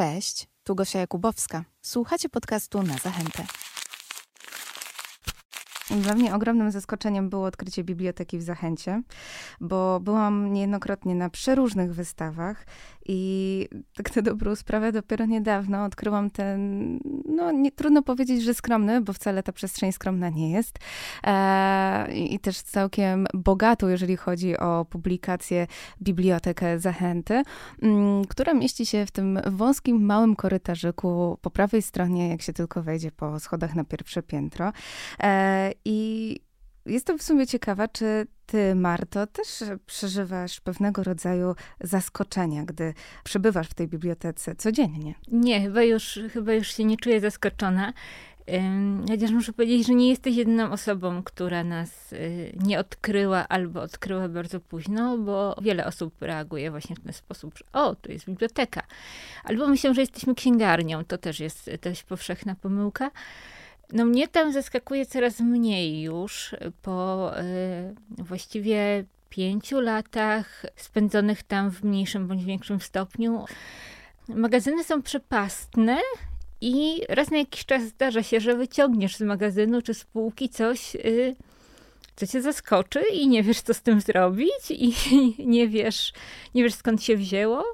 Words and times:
Cześć, 0.00 0.48
tu 0.64 0.74
Gosia 0.74 0.98
Jakubowska. 0.98 1.64
Słuchacie 1.82 2.28
podcastu 2.28 2.82
na 2.82 2.94
zachętę. 2.98 3.46
Dla 5.90 6.14
mnie 6.14 6.34
ogromnym 6.34 6.70
zaskoczeniem 6.70 7.30
było 7.30 7.46
odkrycie 7.46 7.84
biblioteki 7.84 8.38
w 8.38 8.42
Zachęcie, 8.42 9.02
bo 9.60 10.00
byłam 10.00 10.52
niejednokrotnie 10.52 11.14
na 11.14 11.30
przeróżnych 11.30 11.94
wystawach 11.94 12.66
i 13.06 13.68
tak 13.94 14.16
na 14.16 14.22
dobrą 14.22 14.56
sprawę 14.56 14.92
dopiero 14.92 15.26
niedawno 15.26 15.84
odkryłam 15.84 16.30
ten, 16.30 16.98
no 17.28 17.52
nie, 17.52 17.72
trudno 17.72 18.02
powiedzieć, 18.02 18.42
że 18.42 18.54
skromny, 18.54 19.00
bo 19.00 19.12
wcale 19.12 19.42
ta 19.42 19.52
przestrzeń 19.52 19.92
skromna 19.92 20.28
nie 20.28 20.50
jest. 20.50 20.78
E, 21.24 22.12
I 22.12 22.38
też 22.38 22.60
całkiem 22.62 23.26
bogatą, 23.34 23.88
jeżeli 23.88 24.16
chodzi 24.16 24.56
o 24.58 24.84
publikację, 24.84 25.66
bibliotekę 26.02 26.78
Zachęty, 26.78 27.34
m, 27.34 27.44
mm, 27.82 28.24
która 28.24 28.54
mieści 28.54 28.86
się 28.86 29.06
w 29.06 29.10
tym 29.10 29.38
wąskim, 29.46 30.04
małym 30.04 30.36
korytarzyku 30.36 31.38
po 31.42 31.50
prawej 31.50 31.82
stronie, 31.82 32.28
jak 32.28 32.42
się 32.42 32.52
tylko 32.52 32.82
wejdzie 32.82 33.12
po 33.12 33.40
schodach 33.40 33.74
na 33.74 33.84
pierwsze 33.84 34.22
piętro. 34.22 34.72
E, 35.22 35.72
I 35.84 36.40
Jestem 36.86 37.18
w 37.18 37.22
sumie 37.22 37.46
ciekawa, 37.46 37.88
czy 37.88 38.26
ty, 38.46 38.74
Marto, 38.74 39.26
też 39.26 39.64
przeżywasz 39.86 40.60
pewnego 40.60 41.02
rodzaju 41.02 41.54
zaskoczenia, 41.80 42.64
gdy 42.64 42.94
przebywasz 43.24 43.68
w 43.68 43.74
tej 43.74 43.88
bibliotece 43.88 44.54
codziennie? 44.54 45.14
Nie, 45.28 45.62
chyba 45.62 45.82
już, 45.82 46.20
chyba 46.32 46.52
już 46.52 46.76
się 46.76 46.84
nie 46.84 46.96
czuję 46.96 47.20
zaskoczona. 47.20 47.92
Chociaż 49.08 49.30
muszę 49.30 49.52
powiedzieć, 49.52 49.86
że 49.86 49.94
nie 49.94 50.08
jesteś 50.08 50.36
jedyną 50.36 50.72
osobą, 50.72 51.22
która 51.22 51.64
nas 51.64 52.12
y, 52.12 52.52
nie 52.64 52.78
odkryła 52.78 53.48
albo 53.48 53.82
odkryła 53.82 54.28
bardzo 54.28 54.60
późno, 54.60 55.18
bo 55.18 55.56
wiele 55.62 55.86
osób 55.86 56.22
reaguje 56.22 56.70
właśnie 56.70 56.96
w 56.96 57.00
ten 57.00 57.12
sposób, 57.12 57.58
że 57.58 57.64
o, 57.72 57.94
tu 57.94 58.12
jest 58.12 58.26
biblioteka. 58.26 58.82
Albo 59.44 59.68
myślą, 59.68 59.94
że 59.94 60.00
jesteśmy 60.00 60.34
księgarnią. 60.34 61.04
To 61.04 61.18
też 61.18 61.40
jest 61.40 61.70
dość 61.82 62.02
powszechna 62.02 62.54
pomyłka. 62.54 63.10
No 63.92 64.04
mnie 64.04 64.28
tam 64.28 64.52
zaskakuje 64.52 65.06
coraz 65.06 65.40
mniej 65.40 66.02
już 66.02 66.54
po 66.82 67.30
y, 67.40 67.44
właściwie 68.18 69.04
pięciu 69.28 69.80
latach 69.80 70.66
spędzonych 70.76 71.42
tam 71.42 71.70
w 71.70 71.82
mniejszym 71.84 72.28
bądź 72.28 72.44
większym 72.44 72.80
stopniu. 72.80 73.44
Magazyny 74.28 74.84
są 74.84 75.02
przepastne 75.02 75.98
i 76.60 77.00
raz 77.08 77.30
na 77.30 77.36
jakiś 77.36 77.64
czas 77.64 77.82
zdarza 77.82 78.22
się, 78.22 78.40
że 78.40 78.56
wyciągniesz 78.56 79.16
z 79.16 79.20
magazynu 79.20 79.82
czy 79.82 79.94
z 79.94 80.04
półki 80.04 80.48
coś, 80.48 80.96
y, 80.96 81.36
co 82.16 82.26
cię 82.26 82.42
zaskoczy 82.42 83.02
i 83.12 83.28
nie 83.28 83.42
wiesz, 83.42 83.60
co 83.60 83.74
z 83.74 83.82
tym 83.82 84.00
zrobić 84.00 84.70
i 84.70 84.94
nie 85.46 85.68
wiesz, 85.68 86.12
nie 86.54 86.62
wiesz 86.62 86.74
skąd 86.74 87.02
się 87.02 87.16
wzięło 87.16 87.64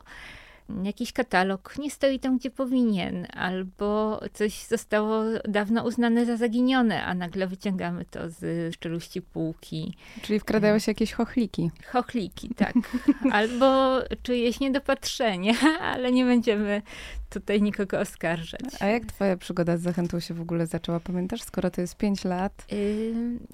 jakiś 0.82 1.12
katalog 1.12 1.74
nie 1.78 1.90
stoi 1.90 2.18
tam, 2.20 2.38
gdzie 2.38 2.50
powinien, 2.50 3.26
albo 3.34 4.20
coś 4.32 4.64
zostało 4.64 5.22
dawno 5.48 5.84
uznane 5.84 6.26
za 6.26 6.36
zaginione, 6.36 7.04
a 7.04 7.14
nagle 7.14 7.46
wyciągamy 7.46 8.04
to 8.04 8.30
z 8.30 8.76
czeluści 8.78 9.22
półki. 9.22 9.96
Czyli 10.22 10.40
wkradają 10.40 10.78
się 10.78 10.90
jakieś 10.90 11.12
chochliki. 11.12 11.70
Chochliki, 11.86 12.50
tak. 12.56 12.74
Albo 13.32 13.98
czyjeś 14.22 14.60
niedopatrzenie, 14.60 15.54
ale 15.92 16.12
nie 16.12 16.24
będziemy 16.24 16.82
tutaj 17.30 17.62
nikogo 17.62 18.00
oskarżać. 18.00 18.60
A 18.80 18.86
jak 18.86 19.06
twoja 19.06 19.36
przygoda 19.36 19.76
z 19.76 19.80
Zachętą 19.80 20.20
się 20.20 20.34
w 20.34 20.40
ogóle 20.40 20.66
zaczęła? 20.66 21.00
Pamiętasz, 21.00 21.42
skoro 21.42 21.70
to 21.70 21.80
jest 21.80 21.96
pięć 21.96 22.24
lat? 22.24 22.66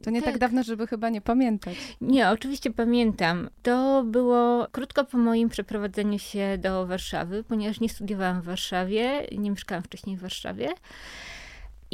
To 0.03 0.11
nie 0.11 0.23
tak. 0.23 0.31
tak 0.31 0.41
dawno, 0.41 0.63
żeby 0.63 0.87
chyba 0.87 1.09
nie 1.09 1.21
pamiętać. 1.21 1.77
Nie, 2.01 2.31
oczywiście 2.31 2.71
pamiętam. 2.71 3.51
To 3.63 4.05
było 4.07 4.67
krótko 4.73 5.05
po 5.05 5.19
moim 5.19 5.49
przeprowadzeniu 5.49 6.19
się 6.19 6.59
do 6.59 6.87
Warszawy, 6.87 7.45
ponieważ 7.45 7.81
nie 7.81 7.89
studiowałam 7.89 8.43
w 8.43 8.45
Warszawie, 8.45 9.27
nie 9.39 9.51
mieszkałam 9.51 9.83
wcześniej 9.85 10.17
w 10.17 10.21
Warszawie. 10.21 10.69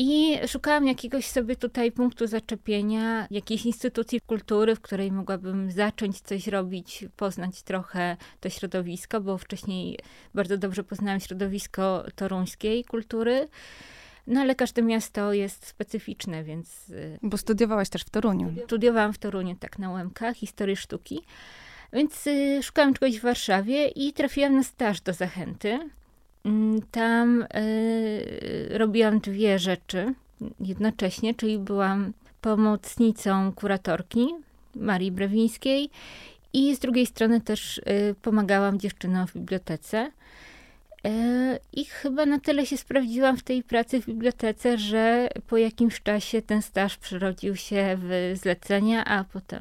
I 0.01 0.39
szukałam 0.49 0.87
jakiegoś 0.87 1.27
sobie 1.27 1.57
tutaj 1.57 1.93
punktu 1.93 2.27
zaczepienia, 2.27 3.27
jakiejś 3.31 3.67
instytucji 3.67 4.21
kultury, 4.21 4.75
w 4.75 4.81
której 4.81 5.13
mogłabym 5.13 5.70
zacząć 5.70 6.20
coś 6.20 6.47
robić, 6.47 7.05
poznać 7.17 7.63
trochę 7.63 8.17
to 8.41 8.51
środowisko, 8.51 9.20
bo 9.20 9.39
wcześniej 9.39 9.98
bardzo 10.35 10.58
dobrze 10.58 10.85
poznałam 10.85 11.20
środowisko 11.20 12.05
toruńskiej 12.14 12.85
kultury. 12.85 13.48
No 14.27 14.41
ale 14.41 14.55
każde 14.55 14.83
miasto 14.83 15.33
jest 15.33 15.67
specyficzne, 15.67 16.45
więc. 16.45 16.91
Y, 16.91 17.19
bo 17.23 17.37
studiowałaś 17.37 17.89
też 17.89 18.03
w 18.03 18.11
Toruniu. 18.11 18.55
Studiowałam 18.64 19.13
w 19.13 19.19
Toruniu, 19.19 19.57
tak, 19.57 19.79
na 19.79 19.91
UMK, 19.91 20.20
historię 20.35 20.77
sztuki. 20.77 21.23
Więc 21.92 22.27
y, 22.27 22.63
szukałam 22.63 22.95
czegoś 22.95 23.19
w 23.19 23.23
Warszawie 23.23 23.89
i 23.89 24.13
trafiłam 24.13 24.57
na 24.57 24.63
staż 24.63 25.01
do 25.01 25.13
Zachęty. 25.13 25.91
Mm, 26.48 26.81
tam 26.91 27.42
y, 27.42 28.69
robiłam 28.70 29.20
dwie 29.20 29.59
rzeczy 29.59 30.14
jednocześnie, 30.61 31.35
czyli 31.35 31.59
byłam 31.59 32.13
pomocnicą 32.41 33.53
kuratorki 33.53 34.29
Marii 34.75 35.13
Brewińskiej 35.13 35.91
i 36.53 36.77
z 36.77 36.79
drugiej 36.79 37.07
strony 37.07 37.41
też 37.41 37.79
y, 37.79 37.83
pomagałam 38.23 38.79
dziewczynom 38.79 39.27
w 39.27 39.35
bibliotece. 39.35 40.11
E, 41.05 41.59
I 41.73 41.85
chyba 41.85 42.27
na 42.27 42.41
tyle 42.41 42.67
się 42.67 42.77
sprawdziłam 42.77 43.36
w 43.36 43.42
tej 43.42 43.63
pracy 43.63 44.03
w 44.03 44.07
bibliotece, 44.07 44.79
że 44.79 45.29
po 45.47 45.57
jakimś 45.57 46.03
czasie 46.03 46.42
ten 46.42 46.63
staż 46.63 46.97
przerodził 46.97 47.57
się 47.57 47.98
w 47.98 48.33
zlecenia, 48.42 49.05
a 49.05 49.25
potem 49.25 49.61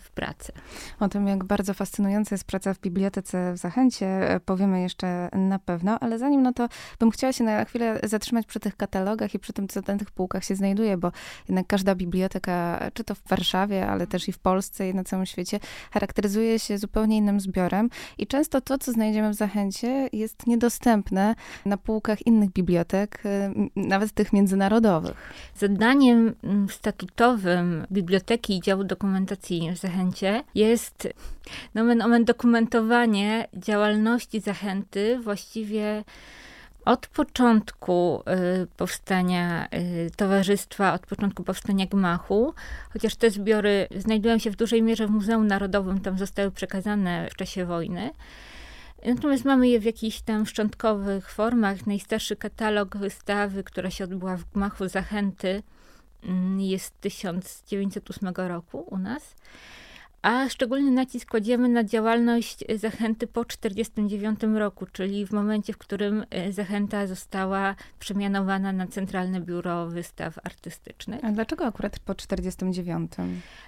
w 0.00 0.10
pracę. 0.10 0.52
O 1.00 1.08
tym, 1.08 1.26
jak 1.28 1.44
bardzo 1.44 1.74
fascynująca 1.74 2.34
jest 2.34 2.44
praca 2.44 2.74
w 2.74 2.80
bibliotece 2.80 3.52
w 3.52 3.56
Zachęcie, 3.56 4.06
e, 4.06 4.40
powiemy 4.40 4.82
jeszcze 4.82 5.28
na 5.32 5.58
pewno, 5.58 5.98
ale 5.98 6.18
zanim 6.18 6.42
no 6.42 6.52
to 6.52 6.68
bym 6.98 7.10
chciała 7.10 7.32
się 7.32 7.44
na 7.44 7.64
chwilę 7.64 8.00
zatrzymać 8.02 8.46
przy 8.46 8.60
tych 8.60 8.76
katalogach 8.76 9.34
i 9.34 9.38
przy 9.38 9.52
tym, 9.52 9.68
co 9.68 9.80
na 9.88 9.96
tych 9.96 10.10
półkach 10.10 10.44
się 10.44 10.54
znajduje, 10.54 10.96
bo 10.96 11.12
jednak 11.48 11.66
każda 11.66 11.94
biblioteka, 11.94 12.90
czy 12.94 13.04
to 13.04 13.14
w 13.14 13.28
Warszawie, 13.28 13.86
ale 13.86 14.06
też 14.06 14.28
i 14.28 14.32
w 14.32 14.38
Polsce 14.38 14.88
i 14.88 14.94
na 14.94 15.04
całym 15.04 15.26
świecie, 15.26 15.60
charakteryzuje 15.90 16.58
się 16.58 16.78
zupełnie 16.78 17.16
innym 17.16 17.40
zbiorem 17.40 17.90
i 18.18 18.26
często 18.26 18.60
to, 18.60 18.78
co 18.78 18.92
znajdziemy 18.92 19.30
w 19.30 19.34
Zachęcie, 19.34 20.08
jest 20.12 20.46
niedostępne 20.46 20.85
dostępne 20.86 21.34
na 21.64 21.76
półkach 21.76 22.26
innych 22.26 22.50
bibliotek, 22.50 23.22
y, 23.26 23.50
nawet 23.76 24.12
tych 24.12 24.32
międzynarodowych. 24.32 25.32
Zadaniem 25.56 26.34
mm, 26.44 26.68
statutowym 26.68 27.86
Biblioteki 27.92 28.56
i 28.56 28.60
Działu 28.60 28.84
Dokumentacji 28.84 29.70
w 29.74 29.78
Zachęcie 29.78 30.42
jest 30.54 31.08
nomen 31.74 32.02
omen 32.02 32.24
dokumentowanie 32.24 33.48
działalności 33.54 34.40
Zachęty 34.40 35.18
właściwie 35.18 36.04
od 36.84 37.06
początku 37.06 38.22
y, 38.62 38.66
powstania 38.76 39.68
y, 39.74 40.10
towarzystwa, 40.16 40.92
od 40.92 41.06
początku 41.06 41.44
powstania 41.44 41.86
gmachu, 41.86 42.54
chociaż 42.92 43.16
te 43.16 43.30
zbiory 43.30 43.88
znajdują 43.96 44.38
się 44.38 44.50
w 44.50 44.56
dużej 44.56 44.82
mierze 44.82 45.06
w 45.06 45.10
Muzeum 45.10 45.46
Narodowym, 45.46 46.00
tam 46.00 46.18
zostały 46.18 46.50
przekazane 46.50 47.28
w 47.30 47.36
czasie 47.36 47.64
wojny. 47.64 48.10
Natomiast 49.06 49.44
mamy 49.44 49.68
je 49.68 49.80
w 49.80 49.84
jakichś 49.84 50.20
tam 50.20 50.46
szczątkowych 50.46 51.30
formach. 51.30 51.86
Najstarszy 51.86 52.36
katalog 52.36 52.96
wystawy, 52.96 53.64
która 53.64 53.90
się 53.90 54.04
odbyła 54.04 54.36
w 54.36 54.44
gmachu 54.44 54.88
Zachęty, 54.88 55.62
mm, 56.22 56.60
jest 56.60 57.00
1908 57.00 58.48
roku 58.48 58.86
u 58.90 58.98
nas 58.98 59.34
a 60.26 60.48
szczególny 60.48 60.90
nacisk 60.90 61.30
kładziemy 61.30 61.68
na 61.68 61.84
działalność 61.84 62.64
Zachęty 62.74 63.26
po 63.26 63.44
1949 63.44 64.58
roku, 64.58 64.86
czyli 64.92 65.26
w 65.26 65.32
momencie, 65.32 65.72
w 65.72 65.78
którym 65.78 66.24
e, 66.30 66.52
Zachęta 66.52 67.06
została 67.06 67.74
przemianowana 67.98 68.72
na 68.72 68.86
Centralne 68.86 69.40
Biuro 69.40 69.86
Wystaw 69.86 70.38
Artystycznych. 70.44 71.24
A 71.24 71.32
dlaczego 71.32 71.66
akurat 71.66 71.98
po 71.98 72.14
1949? 72.14 73.12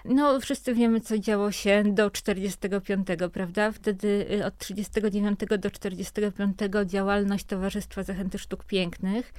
No, 0.04 0.40
wszyscy 0.40 0.74
wiemy, 0.74 1.00
co 1.00 1.18
działo 1.18 1.52
się 1.52 1.82
do 1.86 2.10
1945, 2.10 3.06
prawda? 3.32 3.72
Wtedy 3.72 4.26
e, 4.40 4.46
od 4.46 4.58
1939 4.58 5.40
do 5.40 5.70
1945 5.70 6.90
działalność 6.90 7.44
Towarzystwa 7.44 8.02
Zachęty 8.02 8.38
Sztuk 8.38 8.64
Pięknych 8.64 9.32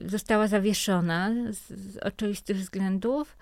została 0.00 0.46
zawieszona 0.46 1.30
z, 1.50 1.68
z 1.68 1.96
oczywistych 1.96 2.56
względów. 2.56 3.36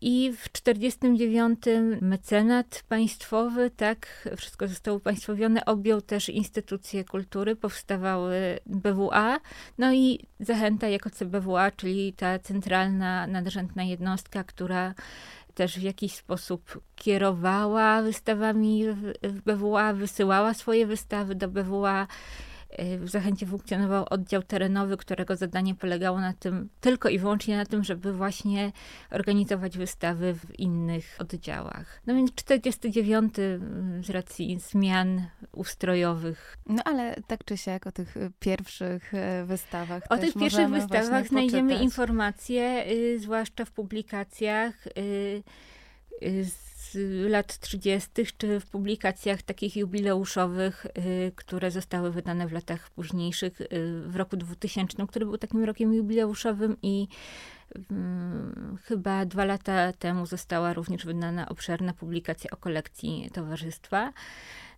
I 0.00 0.32
w 0.32 0.52
49 0.52 1.58
mecenat 2.00 2.82
państwowy, 2.88 3.70
tak, 3.70 4.28
wszystko 4.36 4.68
zostało 4.68 4.96
upaństwowione, 4.96 5.64
objął 5.64 6.00
też 6.00 6.28
instytucje 6.28 7.04
kultury, 7.04 7.56
powstawały 7.56 8.58
BWA, 8.66 9.40
no 9.78 9.92
i 9.92 10.26
Zachęta 10.40 10.88
jako 10.88 11.10
CBWA, 11.10 11.70
czyli 11.70 12.12
ta 12.12 12.38
centralna, 12.38 13.26
nadrzędna 13.26 13.84
jednostka, 13.84 14.44
która 14.44 14.94
też 15.54 15.78
w 15.78 15.82
jakiś 15.82 16.14
sposób 16.14 16.80
kierowała 16.96 18.02
wystawami 18.02 18.84
w 19.22 19.42
BWA, 19.42 19.92
wysyłała 19.92 20.54
swoje 20.54 20.86
wystawy 20.86 21.34
do 21.34 21.48
BWA, 21.48 22.06
w 22.98 23.08
Zachęcie 23.08 23.46
funkcjonował 23.46 24.06
oddział 24.10 24.42
terenowy, 24.42 24.96
którego 24.96 25.36
zadanie 25.36 25.74
polegało 25.74 26.20
na 26.20 26.32
tym, 26.32 26.68
tylko 26.80 27.08
i 27.08 27.18
wyłącznie 27.18 27.56
na 27.56 27.66
tym, 27.66 27.84
żeby 27.84 28.12
właśnie 28.12 28.72
organizować 29.10 29.78
wystawy 29.78 30.34
w 30.34 30.58
innych 30.58 31.16
oddziałach. 31.18 32.00
No 32.06 32.14
więc 32.14 32.34
49 32.34 33.34
z 34.02 34.10
racji 34.10 34.60
zmian 34.60 35.26
ustrojowych. 35.52 36.58
No 36.66 36.82
ale 36.84 37.16
tak 37.26 37.44
czy 37.44 37.56
siak 37.56 37.86
o 37.86 37.92
tych 37.92 38.14
pierwszych 38.40 39.12
wystawach 39.44 40.02
O 40.08 40.18
tych 40.18 40.34
pierwszych 40.34 40.68
wystawach 40.68 41.28
znajdziemy 41.28 41.74
informacje, 41.74 42.84
y, 42.90 43.18
zwłaszcza 43.18 43.64
w 43.64 43.70
publikacjach 43.70 44.86
y, 44.86 45.42
y, 46.22 46.44
z 46.44 46.67
lat 47.28 47.58
30., 47.58 48.10
czy 48.38 48.60
w 48.60 48.66
publikacjach 48.66 49.42
takich 49.42 49.76
jubileuszowych, 49.76 50.86
y, 50.86 51.32
które 51.36 51.70
zostały 51.70 52.12
wydane 52.12 52.46
w 52.46 52.52
latach 52.52 52.90
późniejszych, 52.90 53.60
y, 53.60 53.66
w 54.06 54.16
roku 54.16 54.36
2000, 54.36 55.06
który 55.06 55.26
był 55.26 55.38
takim 55.38 55.64
rokiem 55.64 55.94
jubileuszowym 55.94 56.76
i 56.82 57.08
mm, 57.90 58.78
chyba 58.82 59.26
dwa 59.26 59.44
lata 59.44 59.92
temu 59.92 60.26
została 60.26 60.72
również 60.72 61.06
wydana 61.06 61.48
obszerna 61.48 61.92
publikacja 61.92 62.50
o 62.50 62.56
kolekcji 62.56 63.30
towarzystwa. 63.32 64.12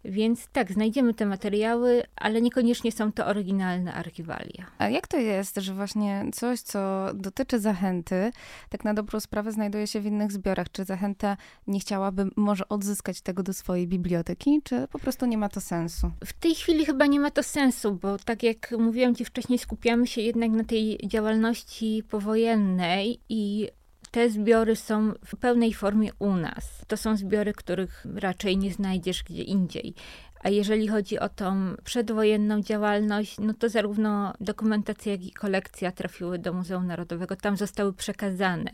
Więc 0.04 0.48
tak, 0.52 0.72
znajdziemy 0.72 1.14
te 1.14 1.26
materiały, 1.26 2.02
ale 2.16 2.42
niekoniecznie 2.42 2.92
są 2.92 3.12
to 3.12 3.26
oryginalne 3.26 3.94
archiwalia. 3.94 4.66
A 4.78 4.88
jak 4.88 5.08
to 5.08 5.16
jest, 5.16 5.56
że 5.56 5.74
właśnie 5.74 6.24
coś, 6.32 6.60
co 6.60 7.08
dotyczy 7.14 7.60
zachęty, 7.60 8.30
tak 8.68 8.84
na 8.84 8.94
dobrą 8.94 9.20
sprawę 9.20 9.52
znajduje 9.52 9.86
się 9.86 10.00
w 10.00 10.06
innych 10.06 10.32
zbiorach? 10.32 10.72
Czy 10.72 10.84
zachęta 10.84 11.36
nie 11.66 11.80
chciałaby 11.80 12.30
może 12.36 12.68
odzyskać 12.68 13.20
tego 13.20 13.42
do 13.42 13.52
swojej 13.52 13.88
biblioteki, 13.88 14.60
czy 14.64 14.88
po 14.92 14.98
prostu 14.98 15.26
nie 15.26 15.38
ma 15.38 15.48
to 15.48 15.60
sensu? 15.60 16.10
W 16.24 16.32
tej 16.32 16.54
chwili 16.54 16.86
chyba 16.86 17.06
nie 17.06 17.20
ma 17.20 17.30
to 17.30 17.42
sensu, 17.42 17.94
bo 17.94 18.18
tak 18.18 18.42
jak 18.42 18.74
mówiłam 18.78 19.14
ci 19.14 19.24
wcześniej, 19.24 19.58
skupiamy 19.58 20.06
się 20.06 20.20
jednak 20.20 20.50
na 20.50 20.64
tej 20.64 20.98
działalności 21.06 22.02
powojennej 22.10 23.20
i 23.28 23.68
te 24.10 24.30
zbiory 24.30 24.76
są 24.76 25.12
w 25.26 25.36
pełnej 25.36 25.74
formie 25.74 26.10
u 26.18 26.36
nas. 26.36 26.84
To 26.86 26.96
są 26.96 27.16
zbiory, 27.16 27.52
których 27.52 28.06
raczej 28.14 28.56
nie 28.56 28.72
znajdziesz 28.72 29.22
gdzie 29.24 29.42
indziej. 29.42 29.94
A 30.40 30.48
jeżeli 30.48 30.88
chodzi 30.88 31.18
o 31.18 31.28
tą 31.28 31.74
przedwojenną 31.84 32.62
działalność, 32.62 33.36
no 33.38 33.54
to 33.54 33.68
zarówno 33.68 34.32
dokumentacja, 34.40 35.12
jak 35.12 35.22
i 35.22 35.32
kolekcja 35.32 35.92
trafiły 35.92 36.38
do 36.38 36.52
Muzeum 36.52 36.86
Narodowego. 36.86 37.36
Tam 37.36 37.56
zostały 37.56 37.92
przekazane. 37.92 38.70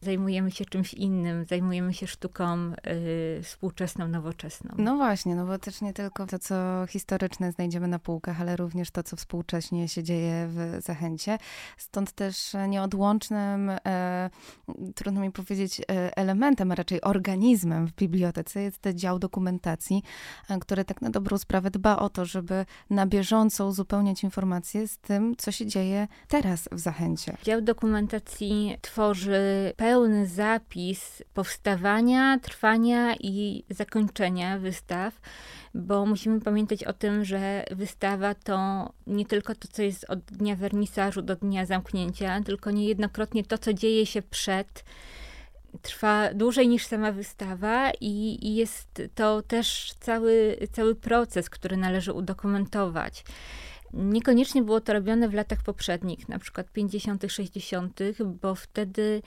Zajmujemy 0.00 0.50
się 0.50 0.64
czymś 0.64 0.94
innym, 0.94 1.44
zajmujemy 1.44 1.94
się 1.94 2.06
sztuką 2.06 2.72
y, 3.38 3.42
współczesną, 3.42 4.08
nowoczesną. 4.08 4.74
No 4.78 4.96
właśnie, 4.96 5.34
no 5.34 5.46
bo 5.46 5.58
też 5.58 5.80
nie 5.80 5.92
tylko 5.92 6.26
to, 6.26 6.38
co 6.38 6.86
historyczne 6.88 7.52
znajdziemy 7.52 7.88
na 7.88 7.98
półkach, 7.98 8.40
ale 8.40 8.56
również 8.56 8.90
to, 8.90 9.02
co 9.02 9.16
współcześnie 9.16 9.88
się 9.88 10.02
dzieje 10.02 10.48
w 10.48 10.76
Zachęcie. 10.80 11.38
Stąd 11.76 12.12
też 12.12 12.52
nieodłącznym, 12.68 13.70
e, 13.86 14.30
trudno 14.94 15.20
mi 15.20 15.32
powiedzieć, 15.32 15.80
e, 15.80 16.16
elementem, 16.16 16.72
a 16.72 16.74
raczej 16.74 17.00
organizmem 17.00 17.86
w 17.86 17.92
bibliotece 17.92 18.62
jest 18.62 18.78
ten 18.78 18.98
dział 18.98 19.18
dokumentacji, 19.18 20.02
e, 20.48 20.58
który 20.58 20.84
tak 20.84 21.02
na 21.06 21.10
dobrą 21.10 21.38
sprawę 21.38 21.70
dba 21.70 21.96
o 21.98 22.08
to, 22.10 22.24
żeby 22.24 22.66
na 22.90 23.06
bieżąco 23.06 23.66
uzupełniać 23.66 24.24
informacje 24.24 24.88
z 24.88 24.98
tym, 24.98 25.36
co 25.38 25.52
się 25.52 25.66
dzieje 25.66 26.08
teraz 26.28 26.68
w 26.72 26.78
Zachęcie. 26.78 27.36
Dział 27.42 27.60
dokumentacji 27.60 28.78
tworzy 28.80 29.72
pełny 29.76 30.26
zapis 30.26 31.22
powstawania, 31.34 32.38
trwania 32.38 33.14
i 33.20 33.64
zakończenia 33.70 34.58
wystaw, 34.58 35.20
bo 35.74 36.06
musimy 36.06 36.40
pamiętać 36.40 36.84
o 36.84 36.92
tym, 36.92 37.24
że 37.24 37.64
wystawa 37.70 38.34
to 38.34 38.88
nie 39.06 39.26
tylko 39.26 39.54
to, 39.54 39.68
co 39.72 39.82
jest 39.82 40.04
od 40.10 40.20
dnia 40.20 40.56
wernisażu 40.56 41.22
do 41.22 41.36
dnia 41.36 41.66
zamknięcia, 41.66 42.40
tylko 42.40 42.70
niejednokrotnie 42.70 43.44
to, 43.44 43.58
co 43.58 43.72
dzieje 43.72 44.06
się 44.06 44.22
przed 44.22 44.84
trwa 45.82 46.34
dłużej 46.34 46.68
niż 46.68 46.86
sama 46.86 47.12
wystawa 47.12 47.90
i, 48.00 48.38
i, 48.42 48.56
jest 48.56 49.02
to 49.14 49.42
też 49.42 49.92
cały, 50.00 50.56
cały 50.72 50.94
proces, 50.94 51.50
który 51.50 51.76
należy 51.76 52.12
udokumentować. 52.12 53.24
Niekoniecznie 53.92 54.62
było 54.62 54.80
to 54.80 54.92
robione 54.92 55.28
w 55.28 55.34
latach 55.34 55.62
poprzednich, 55.62 56.28
na 56.28 56.38
przykład 56.38 56.72
50., 56.72 57.24
60., 57.28 58.00
bo 58.42 58.54
wtedy 58.54 59.22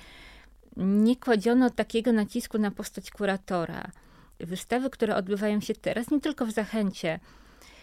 nie 0.78 1.16
kładziono 1.16 1.70
takiego 1.70 2.12
nacisku 2.12 2.58
na 2.58 2.72
postać 2.72 3.12
kuratora. 3.12 3.92
Wystawy, 4.40 4.90
które 4.90 5.16
odbywają 5.16 5.62
się 5.62 5.74
teraz, 5.74 6.12
nie 6.12 6.20
tylko 6.20 6.46
w 6.46 6.52
Zachęcie, 6.52 7.20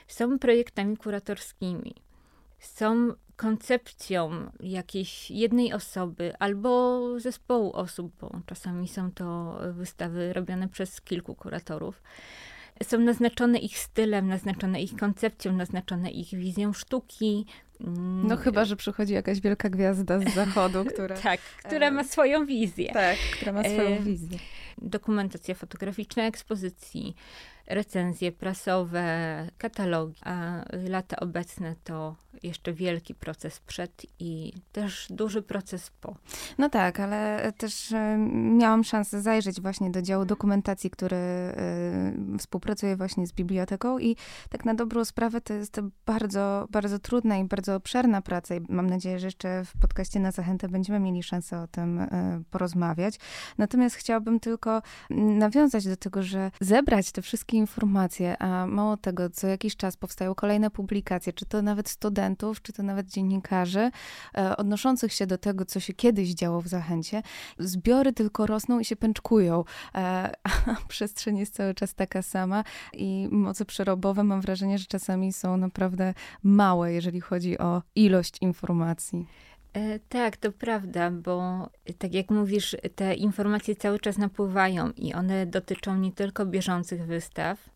są 0.09 0.39
projektami 0.39 0.97
kuratorskimi. 0.97 2.06
Są 2.59 3.13
koncepcją 3.37 4.51
jakiejś 4.61 5.31
jednej 5.31 5.73
osoby 5.73 6.33
albo 6.39 7.01
zespołu 7.21 7.73
osób, 7.73 8.13
bo 8.21 8.41
czasami 8.47 8.89
są 8.89 9.13
to 9.13 9.59
wystawy 9.73 10.33
robione 10.33 10.69
przez 10.69 11.01
kilku 11.01 11.35
kuratorów. 11.35 12.03
Są 12.83 12.99
naznaczone 12.99 13.59
ich 13.59 13.79
stylem, 13.79 14.29
naznaczone 14.29 14.83
ich 14.83 14.97
koncepcją, 14.97 15.53
naznaczone 15.53 16.11
ich 16.11 16.29
wizją 16.29 16.73
sztuki. 16.73 17.47
No 18.25 18.37
chyba, 18.37 18.65
że 18.65 18.77
przychodzi 18.77 19.13
jakaś 19.13 19.41
wielka 19.41 19.71
gwiazda 19.71 20.19
z 20.19 20.35
zachodu, 20.35 20.85
która... 20.85 21.17
tak, 21.31 21.41
która 21.41 21.91
ma 21.91 22.05
swoją 22.05 22.47
wizję. 22.47 22.93
Tak, 22.93 23.17
która 23.37 23.53
ma 23.53 23.63
swoją 23.63 23.97
e, 23.97 24.01
wizję. 24.01 24.39
Dokumentacja 24.79 25.55
fotograficzna 25.55 26.23
ekspozycji, 26.23 27.15
recenzje 27.67 28.33
prasowe, 28.33 29.47
katalogi, 29.59 30.21
a 30.25 30.65
lata 30.89 31.17
obecne 31.17 31.75
to 31.85 32.17
jeszcze 32.43 32.73
wielki 32.73 33.15
proces 33.15 33.61
przed 33.61 34.07
i 34.19 34.53
też 34.73 35.07
duży 35.11 35.43
proces 35.43 35.91
po. 36.01 36.17
No 36.59 36.69
tak, 36.69 37.01
ale 37.01 37.53
też 37.59 37.93
e, 37.93 38.17
miałam 38.33 38.85
szansę 38.85 39.23
zajrzeć 39.23 39.61
właśnie 39.61 39.91
do 39.91 40.03
działu 40.03 40.25
dokumentacji, 40.25 40.91
który 40.91 41.17
e, 41.17 41.53
współpracuje 42.39 42.97
właśnie 42.97 43.27
z 43.27 43.33
biblioteką 43.33 43.99
i 43.99 44.17
tak 44.51 44.65
na 44.65 44.75
dobrą 44.75 45.05
sprawę 45.05 45.41
to 45.41 45.55
jest 45.55 45.81
bardzo, 46.07 46.69
bardzo 46.71 46.99
trudna 46.99 47.37
i 47.37 47.45
bardzo 47.45 47.75
obszerna 47.75 48.23
praca 48.23 48.55
i 48.55 48.61
mam 48.69 48.91
nadzieję, 48.91 49.19
że 49.19 49.27
jeszcze 49.27 49.65
w 49.65 49.79
podcaście 49.81 50.21
na 50.21 50.31
zachętę 50.31 50.69
będziemy 50.69 51.01
mieli 51.01 51.23
szansę 51.23 51.61
o 51.61 51.67
tym 51.67 51.99
e, 51.99 52.43
porozmawiać. 52.51 53.19
Natomiast 53.59 53.97
chciałabym 53.97 54.41
tylko 54.41 54.66
nawiązać 55.11 55.85
do 55.89 55.97
tego, 55.97 56.23
że 56.23 56.51
zebrać 56.61 57.13
te 57.13 57.23
wszystkie 57.23 57.57
informacje, 57.57 58.43
a 58.43 58.67
mało 58.67 58.97
tego, 58.97 59.31
co 59.31 59.47
jakiś 59.47 59.77
czas 59.77 59.97
powstają 59.97 60.35
kolejne 60.35 60.71
publikacje, 60.71 61.33
czy 61.33 61.47
to 61.47 61.63
nawet 61.63 61.89
studentów, 61.89 62.63
czy 62.63 62.73
to 62.73 62.83
nawet 62.83 63.07
dziennikarzy, 63.07 63.91
e, 64.39 64.57
odnoszących 64.57 65.13
się 65.13 65.27
do 65.27 65.39
tego, 65.39 65.65
co 65.65 65.81
się 65.81 65.93
kiedyś 65.93 66.29
działo 66.35 66.61
w 66.61 66.69
Zachęcie. 66.69 67.23
Zbiory 67.59 68.13
tylko 68.13 68.47
rosną 68.47 68.81
i 68.81 68.85
się 68.85 68.97
pęczkują, 68.97 69.65
e, 69.95 70.33
a 70.45 70.51
przestrzeń 70.89 71.39
jest 71.39 71.55
cały 71.55 71.75
czas 71.75 71.95
taka 71.95 72.23
sama 72.23 72.65
i 72.93 73.29
moce 73.31 73.65
przerobowe 73.65 74.25
mam 74.25 74.41
wrażenie, 74.41 74.79
że 74.79 74.85
czasami 74.85 75.33
są 75.33 75.57
naprawdę 75.57 76.15
małe, 76.43 76.93
jeżeli 76.93 77.21
chodzi 77.21 77.59
o 77.59 77.83
ilość 77.95 78.37
informacji. 78.41 79.27
E, 79.77 79.99
tak, 80.09 80.37
to 80.37 80.53
prawda, 80.53 81.11
bo 81.11 81.69
tak 81.99 82.15
jak 82.15 82.31
mówisz, 82.31 82.77
te 82.95 83.15
informacje 83.15 83.77
cały 83.77 83.99
czas 83.99 84.19
napływają 84.19 84.91
i 84.91 85.15
one 85.15 85.47
dotyczą 85.47 85.97
nie 85.97 86.13
tylko 86.13 86.47
bieżących 86.47 87.07
wystaw, 87.07 87.71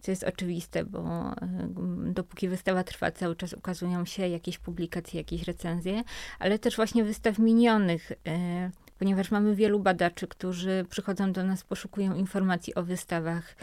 co 0.00 0.10
jest 0.10 0.24
oczywiste, 0.24 0.84
bo 0.84 1.00
e, 1.00 1.68
dopóki 2.12 2.48
wystawa 2.48 2.84
trwa, 2.84 3.10
cały 3.10 3.36
czas 3.36 3.52
ukazują 3.52 4.04
się 4.04 4.28
jakieś 4.28 4.58
publikacje, 4.58 5.20
jakieś 5.20 5.42
recenzje, 5.42 6.04
ale 6.38 6.58
też 6.58 6.76
właśnie 6.76 7.04
wystaw 7.04 7.38
minionych, 7.38 8.12
e, 8.26 8.70
ponieważ 9.04 9.30
mamy 9.30 9.54
wielu 9.54 9.80
badaczy, 9.80 10.28
którzy 10.28 10.86
przychodzą 10.90 11.32
do 11.32 11.44
nas, 11.44 11.64
poszukują 11.64 12.14
informacji 12.14 12.74
o 12.74 12.82
wystawach 12.82 13.56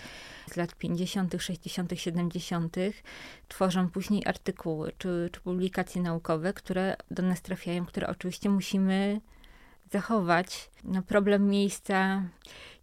z 0.52 0.56
lat 0.56 0.76
50., 0.76 1.36
60., 1.40 1.92
70., 1.96 2.76
tworzą 3.48 3.90
później 3.90 4.26
artykuły 4.26 4.92
czy, 4.98 5.30
czy 5.32 5.42
publikacje 5.42 6.02
naukowe, 6.02 6.54
które 6.54 6.96
do 7.12 7.24
nas 7.24 7.42
trafiają, 7.42 7.86
które 7.86 8.08
oczywiście 8.08 8.50
musimy 8.50 9.22
zachować. 9.92 10.70
No, 10.84 11.02
problem 11.02 11.50
miejsca 11.50 12.24